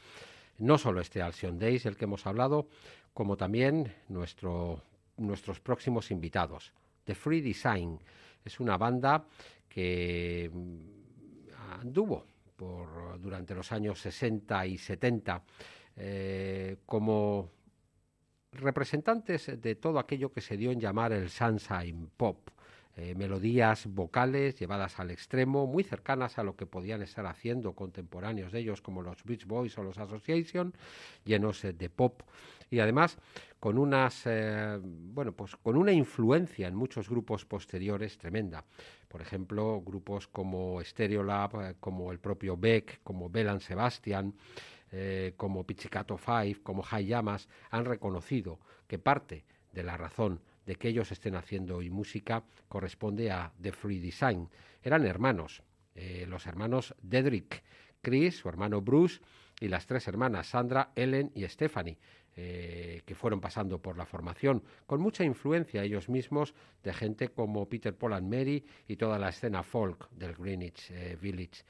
No 0.58 0.78
solo 0.78 1.00
este 1.00 1.22
Alcyon 1.22 1.58
Days, 1.58 1.86
el 1.86 1.96
que 1.96 2.04
hemos 2.04 2.26
hablado, 2.26 2.68
como 3.12 3.36
también 3.36 3.94
nuestro, 4.08 4.82
nuestros 5.16 5.61
próximos 5.61 6.11
invitados. 6.11 6.72
The 7.04 7.14
Free 7.14 7.40
Design 7.40 7.98
es 8.44 8.61
una 8.61 8.76
banda 8.76 9.24
que 9.68 10.50
mm, 10.52 11.80
anduvo 11.80 12.26
por, 12.56 13.20
durante 13.20 13.54
los 13.54 13.72
años 13.72 14.00
60 14.00 14.66
y 14.66 14.78
70 14.78 15.42
eh, 15.96 16.76
como 16.86 17.50
representantes 18.52 19.61
de 19.61 19.74
todo 19.76 19.98
aquello 19.98 20.32
que 20.32 20.40
se 20.40 20.56
dio 20.56 20.70
en 20.70 20.80
llamar 20.80 21.12
el 21.12 21.30
Sunshine 21.30 22.11
Pop. 22.16 22.50
Eh, 22.97 23.14
melodías 23.14 23.86
vocales 23.86 24.59
llevadas 24.59 24.99
al 24.99 25.12
extremo, 25.12 25.66
muy 25.66 25.84
cercanas 25.84 26.38
a 26.38 26.43
lo 26.43 26.57
que 26.57 26.66
podían 26.66 27.03
estar 27.03 27.24
haciendo 27.24 27.72
contemporáneos 27.72 28.51
de 28.51 28.59
ellos 28.59 28.82
como 28.82 29.01
los 29.01 29.22
Beach 29.24 29.47
Boys 29.47 29.78
o 29.78 29.84
los 29.84 29.97
Association, 29.97 30.74
llenos 31.24 31.64
eh, 31.64 31.72
de 31.72 31.88
pop 31.88 32.22
y 32.68 32.80
además 32.80 33.16
con 33.61 33.78
unas 33.78 34.22
eh, 34.26 34.78
bueno 34.82 35.32
pues 35.32 35.55
con 35.57 35.76
una 35.76 35.93
influencia 35.93 36.66
en 36.66 36.74
muchos 36.74 37.09
grupos 37.09 37.45
posteriores 37.45 38.18
tremenda. 38.18 38.64
Por 39.09 39.22
ejemplo, 39.22 39.80
grupos 39.80 40.26
como 40.26 40.82
Stereolab, 40.82 41.78
como 41.78 42.11
el 42.11 42.18
propio 42.18 42.57
Beck, 42.57 43.01
como 43.03 43.30
Belan 43.30 43.61
Sebastian, 43.61 44.34
como 45.36 45.64
Pichicato 45.64 46.16
Five, 46.16 46.59
como 46.62 46.82
High 46.82 47.12
han 47.12 47.84
reconocido 47.84 48.59
que 48.86 48.99
parte 48.99 49.45
de 49.72 49.82
la 49.84 49.97
razón 49.97 50.41
de 50.70 50.76
que 50.76 50.86
ellos 50.86 51.10
estén 51.10 51.34
haciendo 51.34 51.78
hoy 51.78 51.90
música 51.90 52.44
corresponde 52.68 53.32
a 53.32 53.52
The 53.60 53.72
Free 53.72 53.98
Design. 53.98 54.48
Eran 54.84 55.04
hermanos, 55.04 55.64
eh, 55.96 56.26
los 56.28 56.46
hermanos 56.46 56.94
Dedrick, 57.02 57.64
Chris, 58.00 58.36
su 58.36 58.48
hermano 58.48 58.80
Bruce, 58.80 59.20
y 59.58 59.66
las 59.66 59.84
tres 59.84 60.06
hermanas, 60.06 60.46
Sandra, 60.46 60.92
Ellen 60.94 61.32
y 61.34 61.42
Stephanie, 61.48 61.98
eh, 62.36 63.02
que 63.04 63.16
fueron 63.16 63.40
pasando 63.40 63.82
por 63.82 63.98
la 63.98 64.06
formación, 64.06 64.62
con 64.86 65.00
mucha 65.00 65.24
influencia 65.24 65.82
ellos 65.82 66.08
mismos 66.08 66.54
de 66.84 66.94
gente 66.94 67.30
como 67.30 67.68
Peter 67.68 67.92
Paul 67.92 68.12
and 68.12 68.32
Mary 68.32 68.64
y 68.86 68.94
toda 68.94 69.18
la 69.18 69.30
escena 69.30 69.64
folk 69.64 70.08
del 70.12 70.36
Greenwich 70.36 70.92
eh, 70.92 71.18
Village. 71.20 71.64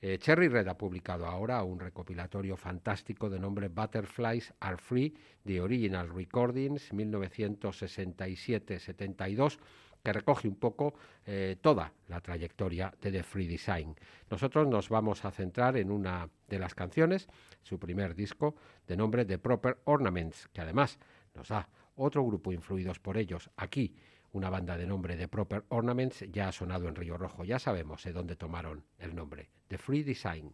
Eh, 0.00 0.18
Cherry 0.18 0.48
Red 0.48 0.68
ha 0.68 0.76
publicado 0.76 1.24
ahora 1.26 1.62
un 1.62 1.80
recopilatorio 1.80 2.54
fantástico 2.56 3.30
de 3.30 3.40
nombre 3.40 3.68
Butterflies 3.68 4.52
Are 4.60 4.76
Free, 4.76 5.16
The 5.44 5.62
Original 5.62 6.14
Recordings, 6.14 6.92
1967-72, 6.92 9.58
que 10.02 10.12
recoge 10.12 10.48
un 10.48 10.56
poco 10.56 10.94
eh, 11.24 11.56
toda 11.60 11.92
la 12.08 12.20
trayectoria 12.20 12.92
de 13.00 13.10
The 13.10 13.22
Free 13.22 13.46
Design. 13.46 13.94
Nosotros 14.30 14.68
nos 14.68 14.88
vamos 14.88 15.24
a 15.24 15.30
centrar 15.30 15.76
en 15.76 15.90
una 15.90 16.28
de 16.46 16.58
las 16.58 16.74
canciones, 16.74 17.28
su 17.62 17.78
primer 17.78 18.14
disco, 18.14 18.56
de 18.86 18.96
nombre 18.96 19.24
The 19.24 19.38
Proper 19.38 19.78
Ornaments, 19.84 20.48
que 20.52 20.60
además 20.60 20.98
nos 21.34 21.48
da 21.48 21.68
otro 21.96 22.24
grupo 22.24 22.52
influidos 22.52 23.00
por 23.00 23.16
ellos 23.16 23.50
aquí. 23.56 23.96
Una 24.36 24.50
banda 24.50 24.76
de 24.76 24.86
nombre 24.86 25.16
de 25.16 25.28
Proper 25.28 25.64
Ornaments 25.70 26.22
ya 26.30 26.48
ha 26.48 26.52
sonado 26.52 26.88
en 26.88 26.94
Río 26.94 27.16
Rojo, 27.16 27.42
ya 27.42 27.58
sabemos 27.58 28.04
de 28.04 28.12
dónde 28.12 28.36
tomaron 28.36 28.84
el 28.98 29.14
nombre, 29.14 29.48
The 29.68 29.78
Free 29.78 30.02
Design. 30.02 30.52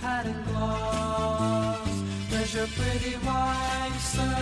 Hat 0.00 0.26
and 0.26 0.44
gloves. 0.46 2.02
There's 2.30 2.54
your 2.54 2.66
pretty 2.78 3.16
wife, 3.24 4.00
sir, 4.00 4.36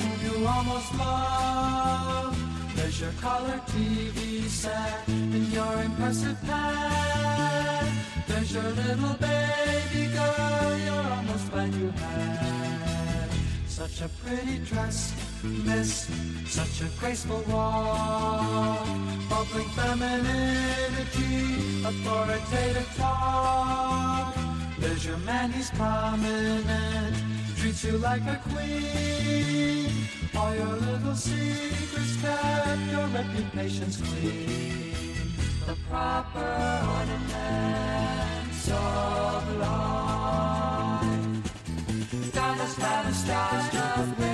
whom 0.00 0.18
you 0.26 0.46
almost 0.46 0.94
love. 0.98 2.36
There's 2.76 3.00
your 3.00 3.12
color 3.20 3.60
TV 3.68 4.48
set 4.48 5.06
and 5.08 5.48
your 5.52 5.74
impressive 5.82 6.38
pet. 6.42 7.88
There's 8.28 8.52
your 8.52 8.70
little 8.82 9.14
baby 9.14 10.12
girl 10.12 10.78
you're 10.84 11.12
almost 11.16 11.50
glad 11.50 11.74
you 11.74 11.90
had. 11.90 13.30
Such 13.66 14.00
a 14.02 14.08
pretty 14.24 14.58
dress, 14.58 15.14
miss, 15.42 16.08
such 16.46 16.82
a 16.82 16.90
graceful 17.00 17.42
walk, 17.48 18.86
bubbling 19.28 19.68
femininity, 19.70 21.34
authoritative 21.84 22.94
talk. 22.96 24.21
There's 24.82 25.06
your 25.06 25.16
man, 25.18 25.52
he's 25.52 25.70
prominent, 25.70 27.16
treats 27.56 27.84
you 27.84 27.98
like 27.98 28.22
a 28.22 28.40
queen. 28.50 30.08
All 30.34 30.52
your 30.56 30.74
little 30.74 31.14
secrets 31.14 32.16
kept, 32.20 32.90
your 32.90 33.06
reputation's 33.06 33.98
clean. 33.98 35.34
The 35.68 35.76
proper 35.88 36.50
ornaments 36.98 38.68
of 38.70 39.56
life. 39.62 41.12
Stardust, 42.32 42.76
stardust, 42.76 43.20
stardust, 43.24 44.31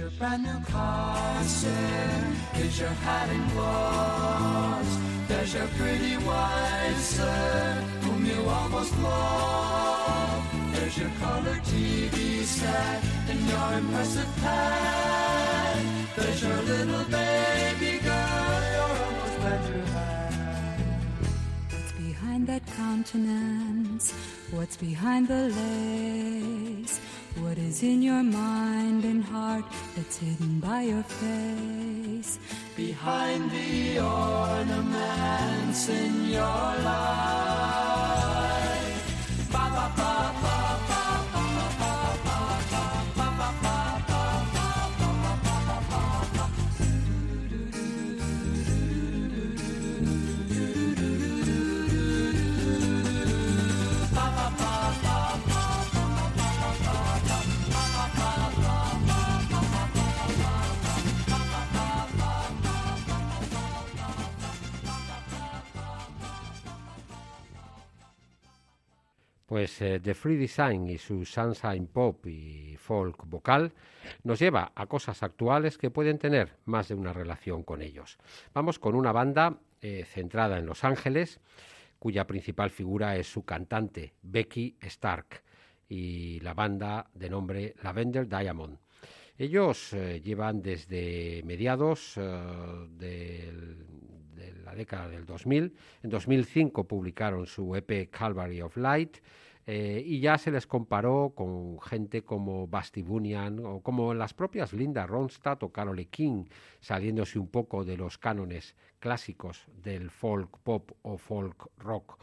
your 0.00 0.10
brand 0.18 0.42
new 0.44 0.60
car, 0.64 1.44
sir. 1.44 1.68
There's 2.54 2.80
your 2.80 2.88
hat 2.88 3.28
and 3.28 3.50
gloves. 3.52 4.92
There's 5.28 5.52
your 5.52 5.66
pretty 5.76 6.16
wife, 6.24 7.00
sir, 7.00 7.84
whom 8.02 8.24
you 8.24 8.40
almost 8.48 8.96
love. 8.98 10.42
There's 10.72 10.96
your 10.96 11.10
color 11.20 11.56
TV 11.70 12.42
set 12.44 13.04
and 13.28 13.40
your 13.50 13.72
impressive 13.78 14.30
pet. 14.40 15.84
There's 16.16 16.42
your 16.42 16.62
little 16.62 17.04
that 22.50 22.66
countenance? 22.76 24.12
What's 24.50 24.76
behind 24.76 25.28
the 25.28 25.42
lace? 25.60 26.98
What 27.42 27.56
is 27.58 27.84
in 27.84 28.02
your 28.02 28.24
mind 28.24 29.04
and 29.04 29.22
heart 29.22 29.64
that's 29.94 30.16
hidden 30.18 30.58
by 30.58 30.82
your 30.82 31.04
face? 31.04 32.40
Behind 32.76 33.48
the 33.52 34.00
ornaments 34.00 35.88
in 35.88 36.30
your 36.30 36.66
life. 36.88 38.39
Pues 69.50 69.82
eh, 69.82 69.98
The 69.98 70.14
Free 70.14 70.36
Design 70.36 70.88
y 70.88 70.96
su 70.96 71.24
Sunshine 71.24 71.88
Pop 71.88 72.24
y 72.28 72.76
folk 72.76 73.24
vocal 73.26 73.72
nos 74.22 74.38
lleva 74.38 74.70
a 74.76 74.86
cosas 74.86 75.24
actuales 75.24 75.76
que 75.76 75.90
pueden 75.90 76.18
tener 76.18 76.54
más 76.66 76.86
de 76.86 76.94
una 76.94 77.12
relación 77.12 77.64
con 77.64 77.82
ellos. 77.82 78.16
Vamos 78.54 78.78
con 78.78 78.94
una 78.94 79.10
banda 79.10 79.58
eh, 79.82 80.04
centrada 80.06 80.56
en 80.56 80.66
Los 80.66 80.84
Ángeles, 80.84 81.40
cuya 81.98 82.28
principal 82.28 82.70
figura 82.70 83.16
es 83.16 83.26
su 83.26 83.44
cantante, 83.44 84.14
Becky 84.22 84.76
Stark, 84.82 85.42
y 85.88 86.38
la 86.40 86.54
banda 86.54 87.10
de 87.12 87.28
nombre 87.28 87.74
Lavender 87.82 88.28
Diamond. 88.28 88.78
Ellos 89.36 89.92
eh, 89.94 90.20
llevan 90.22 90.62
desde 90.62 91.42
mediados 91.44 92.14
del- 92.14 93.84
de 94.40 94.52
la 94.64 94.74
década 94.74 95.08
del 95.08 95.26
2000. 95.26 95.74
En 96.02 96.10
2005 96.10 96.84
publicaron 96.84 97.46
su 97.46 97.76
EP 97.76 98.10
Calvary 98.10 98.60
of 98.62 98.76
Light 98.76 99.18
eh, 99.66 100.02
y 100.04 100.20
ya 100.20 100.38
se 100.38 100.50
les 100.50 100.66
comparó 100.66 101.32
con 101.36 101.80
gente 101.80 102.22
como 102.22 102.66
Basti 102.66 103.02
Bunyan 103.02 103.60
o 103.64 103.80
como 103.80 104.14
las 104.14 104.34
propias 104.34 104.72
Linda 104.72 105.06
Ronstadt 105.06 105.62
o 105.62 105.70
Carole 105.70 106.06
King, 106.06 106.46
saliéndose 106.80 107.38
un 107.38 107.48
poco 107.48 107.84
de 107.84 107.96
los 107.96 108.18
cánones 108.18 108.74
clásicos 108.98 109.66
del 109.82 110.10
folk 110.10 110.58
pop 110.62 110.90
o 111.02 111.18
folk 111.18 111.68
rock. 111.78 112.18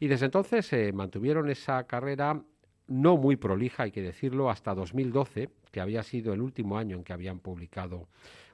Y 0.00 0.08
desde 0.08 0.26
entonces 0.26 0.72
eh, 0.72 0.92
mantuvieron 0.92 1.48
esa 1.48 1.84
carrera 1.86 2.42
no 2.88 3.16
muy 3.16 3.36
prolija, 3.36 3.84
hay 3.84 3.92
que 3.92 4.02
decirlo, 4.02 4.50
hasta 4.50 4.74
2012, 4.74 5.48
que 5.70 5.80
había 5.80 6.02
sido 6.02 6.34
el 6.34 6.42
último 6.42 6.76
año 6.76 6.96
en 6.96 7.04
que 7.04 7.12
habían 7.12 7.38
publicado 7.38 8.08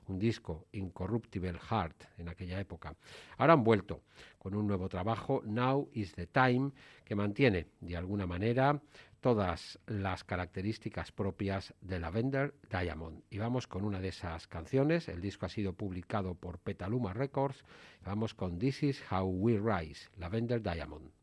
un 0.09 0.18
disco, 0.18 0.66
Incorruptible 0.72 1.59
Heart, 1.59 2.04
en 2.18 2.28
aquella 2.28 2.61
época. 2.61 2.94
Ahora 3.36 3.54
han 3.54 3.64
vuelto 3.64 4.02
con 4.38 4.54
un 4.54 4.66
nuevo 4.66 4.88
trabajo, 4.88 5.42
Now 5.44 5.88
is 5.92 6.12
the 6.14 6.26
Time, 6.26 6.72
que 7.04 7.14
mantiene, 7.14 7.66
de 7.80 7.96
alguna 7.96 8.26
manera, 8.26 8.80
todas 9.20 9.78
las 9.86 10.24
características 10.24 11.12
propias 11.12 11.74
de 11.80 11.98
Lavender 11.98 12.54
Diamond. 12.70 13.22
Y 13.30 13.38
vamos 13.38 13.66
con 13.66 13.84
una 13.84 14.00
de 14.00 14.09
esas 14.09 14.46
canciones, 14.46 15.09
el 15.09 15.20
disco 15.20 15.46
ha 15.46 15.48
sido 15.48 15.72
publicado 15.72 16.34
por 16.34 16.59
Petaluma 16.59 17.12
Records, 17.12 17.64
vamos 18.04 18.34
con 18.34 18.59
This 18.59 18.82
is 18.82 19.02
How 19.11 19.26
We 19.26 19.59
Rise, 19.59 20.09
Lavender 20.16 20.62
Diamond. 20.62 21.17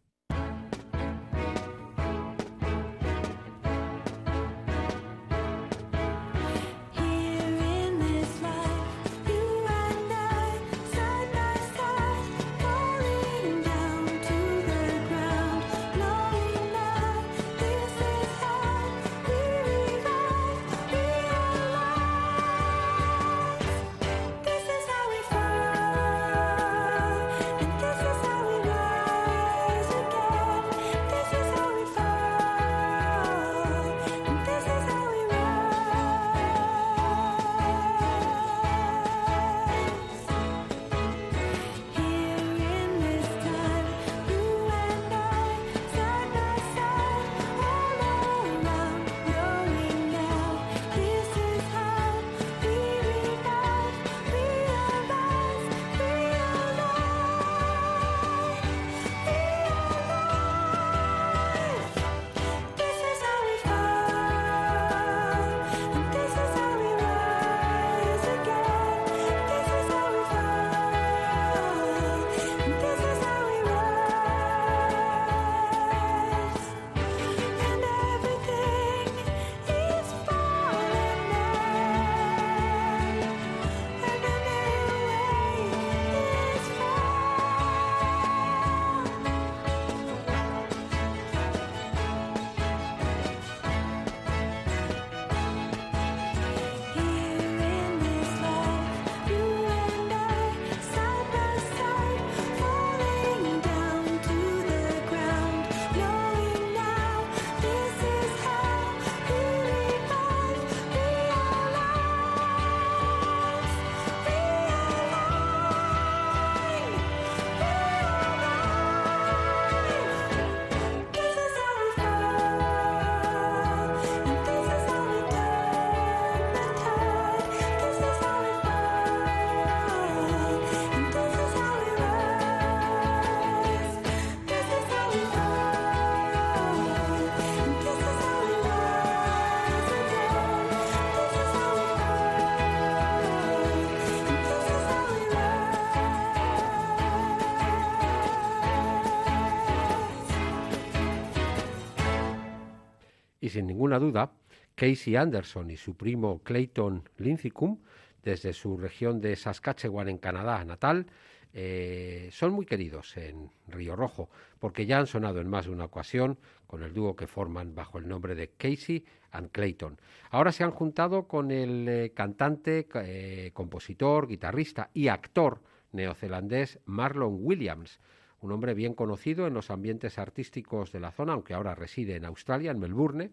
Sin 153.55 153.67
ninguna 153.67 153.99
duda, 153.99 154.33
Casey 154.75 155.15
Anderson 155.15 155.71
y 155.71 155.77
su 155.77 155.95
primo 155.95 156.39
Clayton 156.43 157.07
Linthicum, 157.19 157.79
desde 158.21 158.51
su 158.51 158.75
región 158.75 159.21
de 159.21 159.37
Saskatchewan 159.37 160.09
en 160.09 160.17
Canadá 160.17 160.61
natal, 160.65 161.05
eh, 161.53 162.27
son 162.33 162.51
muy 162.51 162.65
queridos 162.65 163.15
en 163.15 163.49
Río 163.69 163.95
Rojo, 163.95 164.29
porque 164.59 164.85
ya 164.85 164.99
han 164.99 165.07
sonado 165.07 165.39
en 165.39 165.47
más 165.47 165.67
de 165.67 165.71
una 165.71 165.85
ocasión 165.85 166.37
con 166.67 166.83
el 166.83 166.93
dúo 166.93 167.15
que 167.15 167.27
forman 167.27 167.73
bajo 167.73 167.97
el 167.97 168.09
nombre 168.09 168.35
de 168.35 168.49
Casey 168.49 169.05
and 169.31 169.51
Clayton. 169.51 170.01
Ahora 170.31 170.51
se 170.51 170.65
han 170.65 170.71
juntado 170.71 171.29
con 171.29 171.49
el 171.49 171.87
eh, 171.87 172.11
cantante, 172.13 172.87
eh, 172.93 173.51
compositor, 173.53 174.27
guitarrista 174.27 174.89
y 174.93 175.07
actor 175.07 175.61
neozelandés 175.93 176.79
Marlon 176.83 177.37
Williams, 177.39 178.01
un 178.45 178.51
hombre 178.51 178.73
bien 178.73 178.93
conocido 178.93 179.47
en 179.47 179.53
los 179.53 179.71
ambientes 179.71 180.17
artísticos 180.19 180.91
de 180.91 180.99
la 180.99 181.11
zona, 181.11 181.33
aunque 181.33 181.53
ahora 181.53 181.75
reside 181.75 182.15
en 182.15 182.25
Australia, 182.25 182.71
en 182.71 182.79
Melbourne, 182.79 183.31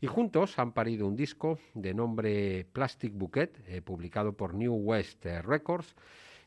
y 0.00 0.06
juntos 0.06 0.58
han 0.58 0.72
parido 0.72 1.06
un 1.06 1.16
disco 1.16 1.58
de 1.74 1.94
nombre 1.94 2.66
Plastic 2.72 3.14
Bouquet, 3.14 3.58
eh, 3.66 3.80
publicado 3.82 4.36
por 4.36 4.54
New 4.54 4.74
West 4.74 5.24
eh, 5.26 5.40
Records, 5.40 5.94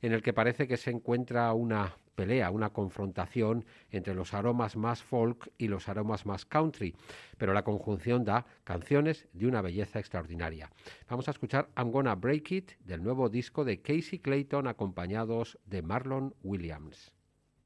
en 0.02 0.12
el 0.12 0.22
que 0.22 0.34
parece 0.34 0.68
que 0.68 0.78
se 0.78 0.92
encuentra 0.92 1.52
una 1.54 1.96
pelea, 2.16 2.52
una 2.52 2.70
confrontación 2.70 3.66
entre 3.90 4.14
los 4.14 4.34
aromas 4.34 4.76
más 4.76 5.02
folk 5.02 5.52
y 5.58 5.68
los 5.68 5.90
aromas 5.90 6.26
más 6.26 6.46
country, 6.46 6.96
pero 7.38 7.54
la 7.54 7.64
conjunción 7.64 8.24
da 8.24 8.46
canciones 8.64 9.28
de 9.34 9.48
una 9.48 9.62
belleza 9.62 10.00
extraordinaria. 10.00 10.70
Vamos 11.10 11.28
a 11.28 11.32
escuchar 11.32 11.70
I'm 11.76 11.92
Gonna 11.92 12.16
Break 12.16 12.52
It 12.52 12.72
del 12.80 13.02
nuevo 13.04 13.30
disco 13.30 13.66
de 13.66 13.82
Casey 13.82 14.20
Clayton 14.20 14.68
acompañados 14.68 15.58
de 15.66 15.82
Marlon 15.82 16.36
Williams. 16.44 17.15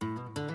Thank 0.00 0.38
you. 0.38 0.49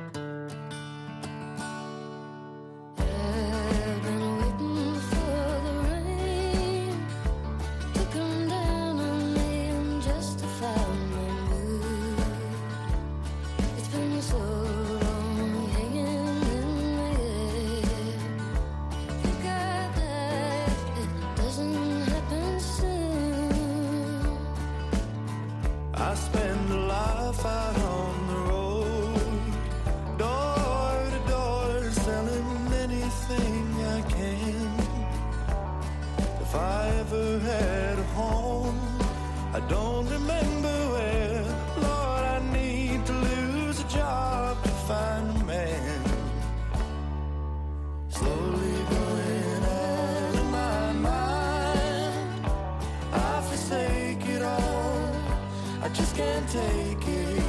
Can't 56.16 56.50
take 56.50 57.08
it. 57.10 57.45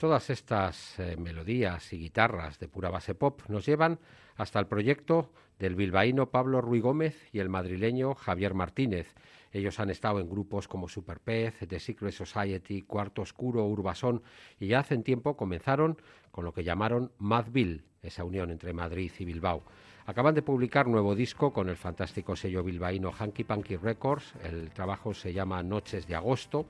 Todas 0.00 0.30
estas 0.30 0.98
eh, 0.98 1.14
melodías 1.18 1.92
y 1.92 1.98
guitarras 1.98 2.58
de 2.58 2.68
pura 2.68 2.88
base 2.88 3.14
pop 3.14 3.42
nos 3.48 3.66
llevan 3.66 3.98
hasta 4.34 4.58
el 4.58 4.66
proyecto 4.66 5.30
del 5.58 5.74
bilbaíno 5.74 6.30
Pablo 6.30 6.62
Ruy 6.62 6.80
Gómez 6.80 7.28
y 7.32 7.38
el 7.38 7.50
madrileño 7.50 8.14
Javier 8.14 8.54
Martínez. 8.54 9.14
Ellos 9.52 9.78
han 9.78 9.90
estado 9.90 10.18
en 10.18 10.30
grupos 10.30 10.68
como 10.68 10.88
Superpez, 10.88 11.54
The 11.68 11.78
Secret 11.78 12.14
Society, 12.14 12.80
Cuarto 12.80 13.20
Oscuro, 13.20 13.66
Urbasón 13.66 14.22
y 14.58 14.68
ya 14.68 14.78
hace 14.78 14.96
tiempo 14.96 15.36
comenzaron 15.36 16.00
con 16.30 16.46
lo 16.46 16.54
que 16.54 16.64
llamaron 16.64 17.12
Madville, 17.18 17.82
esa 18.02 18.24
unión 18.24 18.50
entre 18.50 18.72
Madrid 18.72 19.12
y 19.18 19.26
Bilbao. 19.26 19.64
Acaban 20.06 20.34
de 20.34 20.40
publicar 20.40 20.86
nuevo 20.86 21.14
disco 21.14 21.52
con 21.52 21.68
el 21.68 21.76
fantástico 21.76 22.36
sello 22.36 22.62
bilbaíno 22.62 23.12
Hanky 23.12 23.44
Panky 23.44 23.76
Records. 23.76 24.32
El 24.42 24.70
trabajo 24.70 25.12
se 25.12 25.34
llama 25.34 25.62
Noches 25.62 26.06
de 26.06 26.14
Agosto 26.14 26.68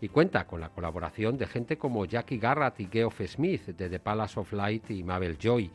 y 0.00 0.08
cuenta 0.08 0.46
con 0.46 0.60
la 0.60 0.70
colaboración 0.70 1.36
de 1.38 1.46
gente 1.46 1.78
como 1.78 2.04
Jackie 2.04 2.38
Garrett 2.38 2.80
y 2.80 2.86
Geoff 2.86 3.20
Smith 3.26 3.66
de 3.66 3.88
The 3.88 4.00
Palace 4.00 4.40
of 4.40 4.52
Light 4.52 4.90
y 4.90 5.02
Mabel 5.02 5.38
Joy, 5.38 5.70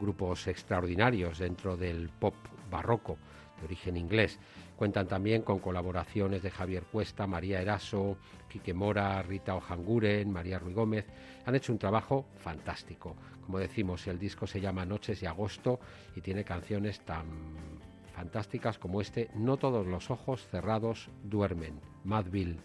grupos 0.00 0.46
extraordinarios 0.46 1.38
dentro 1.38 1.76
del 1.76 2.08
pop 2.08 2.34
barroco 2.70 3.18
de 3.58 3.66
origen 3.66 3.96
inglés. 3.96 4.38
Cuentan 4.76 5.08
también 5.08 5.42
con 5.42 5.58
colaboraciones 5.58 6.42
de 6.42 6.50
Javier 6.50 6.84
Cuesta, 6.84 7.26
María 7.26 7.60
Eraso, 7.60 8.16
Quique 8.48 8.72
Mora, 8.74 9.20
Rita 9.22 9.56
Ojanguren, 9.56 10.30
María 10.30 10.58
Ruy 10.58 10.72
Gómez. 10.72 11.06
Han 11.46 11.56
hecho 11.56 11.72
un 11.72 11.78
trabajo 11.78 12.26
fantástico. 12.36 13.16
Como 13.44 13.58
decimos, 13.58 14.06
el 14.06 14.18
disco 14.18 14.46
se 14.46 14.60
llama 14.60 14.84
Noches 14.84 15.20
de 15.20 15.26
Agosto 15.26 15.80
y 16.14 16.20
tiene 16.20 16.44
canciones 16.44 17.00
tan 17.00 17.26
fantásticas 18.14 18.78
como 18.78 19.00
este 19.00 19.30
No 19.34 19.56
todos 19.56 19.86
los 19.86 20.10
ojos 20.10 20.46
cerrados 20.48 21.08
duermen, 21.24 21.80
Madville. 22.04 22.58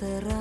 каждый. 0.00 0.39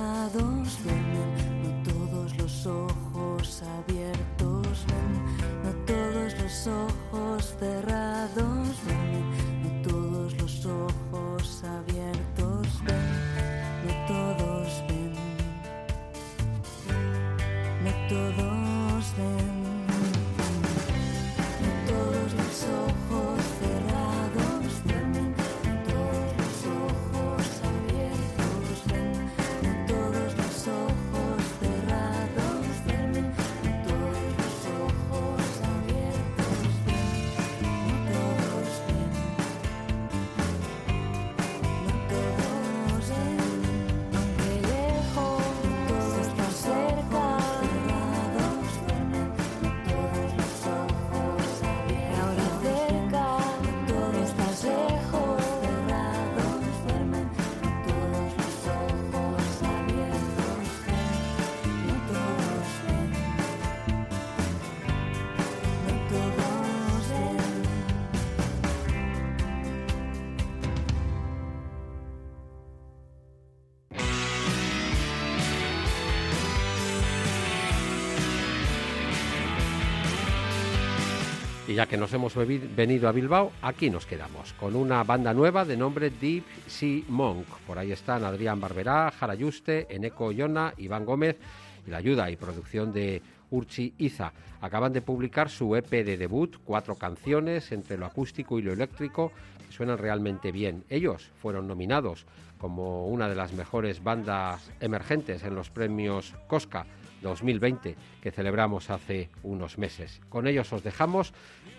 Y 81.69 81.75
ya 81.75 81.85
que 81.85 81.97
nos 81.97 82.11
hemos 82.13 82.33
venido 82.35 83.07
a 83.07 83.11
Bilbao, 83.11 83.51
aquí 83.61 83.91
nos 83.91 84.07
quedamos, 84.07 84.53
con 84.53 84.75
una 84.75 85.03
banda 85.03 85.35
nueva 85.35 85.65
de 85.65 85.77
nombre 85.77 86.09
Deep 86.09 86.43
Sea 86.65 87.03
Monk. 87.09 87.45
Por 87.67 87.77
ahí 87.77 87.91
están 87.91 88.23
Adrián 88.23 88.59
Barberá, 88.59 89.11
Jara 89.11 89.35
Yuste, 89.35 89.85
Eneco 89.87 90.31
Yona, 90.31 90.73
Iván 90.77 91.05
Gómez 91.05 91.37
y 91.85 91.91
la 91.91 91.97
ayuda 91.97 92.31
y 92.31 92.37
producción 92.37 92.91
de 92.91 93.21
Urchi 93.51 93.93
Iza. 93.99 94.33
Acaban 94.61 94.93
de 94.93 95.03
publicar 95.03 95.47
su 95.47 95.75
EP 95.75 95.91
de 95.91 96.17
debut, 96.17 96.57
cuatro 96.65 96.95
canciones 96.95 97.71
entre 97.71 97.99
lo 97.99 98.07
acústico 98.07 98.57
y 98.57 98.63
lo 98.63 98.73
eléctrico, 98.73 99.31
que 99.67 99.71
suenan 99.71 99.99
realmente 99.99 100.51
bien. 100.51 100.85
Ellos 100.89 101.29
fueron 101.39 101.67
nominados 101.67 102.25
como 102.57 103.05
una 103.09 103.29
de 103.29 103.35
las 103.35 103.53
mejores 103.53 104.03
bandas 104.03 104.71
emergentes 104.79 105.43
en 105.43 105.53
los 105.53 105.69
premios 105.69 106.33
Cosca 106.47 106.87
2020 107.21 107.95
que 108.21 108.31
celebramos 108.31 108.89
hace 108.89 109.29
unos 109.43 109.77
meses. 109.77 110.21
Con 110.29 110.47
ellos 110.47 110.71
os 110.73 110.83
dejamos 110.83 111.33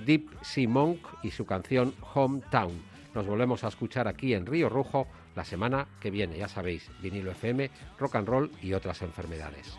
Deep 0.05 0.29
Sea 0.43 0.69
Monk 0.69 1.01
y 1.23 1.31
su 1.31 1.47
canción 1.47 1.95
Hometown. 2.15 2.83
Nos 3.15 3.27
volvemos 3.27 3.65
a 3.65 3.69
escuchar 3.69 4.07
aquí 4.07 4.35
en 4.35 4.47
Río 4.47 4.69
Rojo 4.69 5.07
la 5.35 5.45
semana 5.45 5.89
que 6.01 6.11
viene. 6.11 6.39
Ya 6.39 6.49
sabéis, 6.49 6.91
vinilo 7.03 7.33
FM, 7.33 7.71
rock 7.99 8.17
and 8.17 8.29
roll 8.29 8.51
y 8.63 8.73
otras 8.73 9.03
enfermedades. 9.03 9.79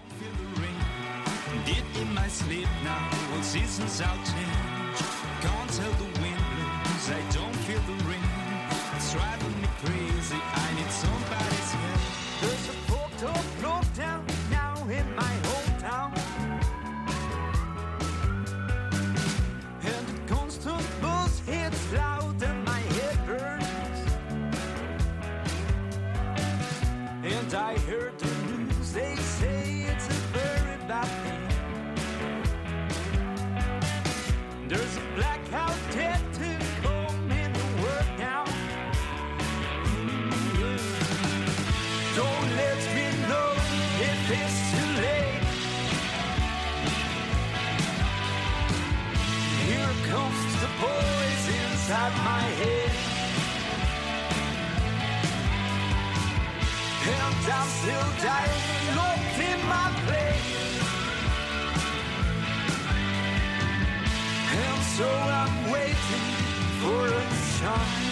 Driving 9.12 9.62
me 9.62 9.68
crazy, 9.84 10.36
I 10.36 10.74
need 10.76 10.90
somebody's 10.90 11.21
And 57.44 57.52
I'm 57.52 57.68
still 57.68 58.08
dying, 58.22 58.88
in 59.50 59.68
my. 59.68 59.92
And 64.54 64.84
so 64.84 65.08
I'm 65.10 65.72
waiting 65.72 65.96
for 66.82 67.08
a 67.08 67.36
shining 67.58 68.11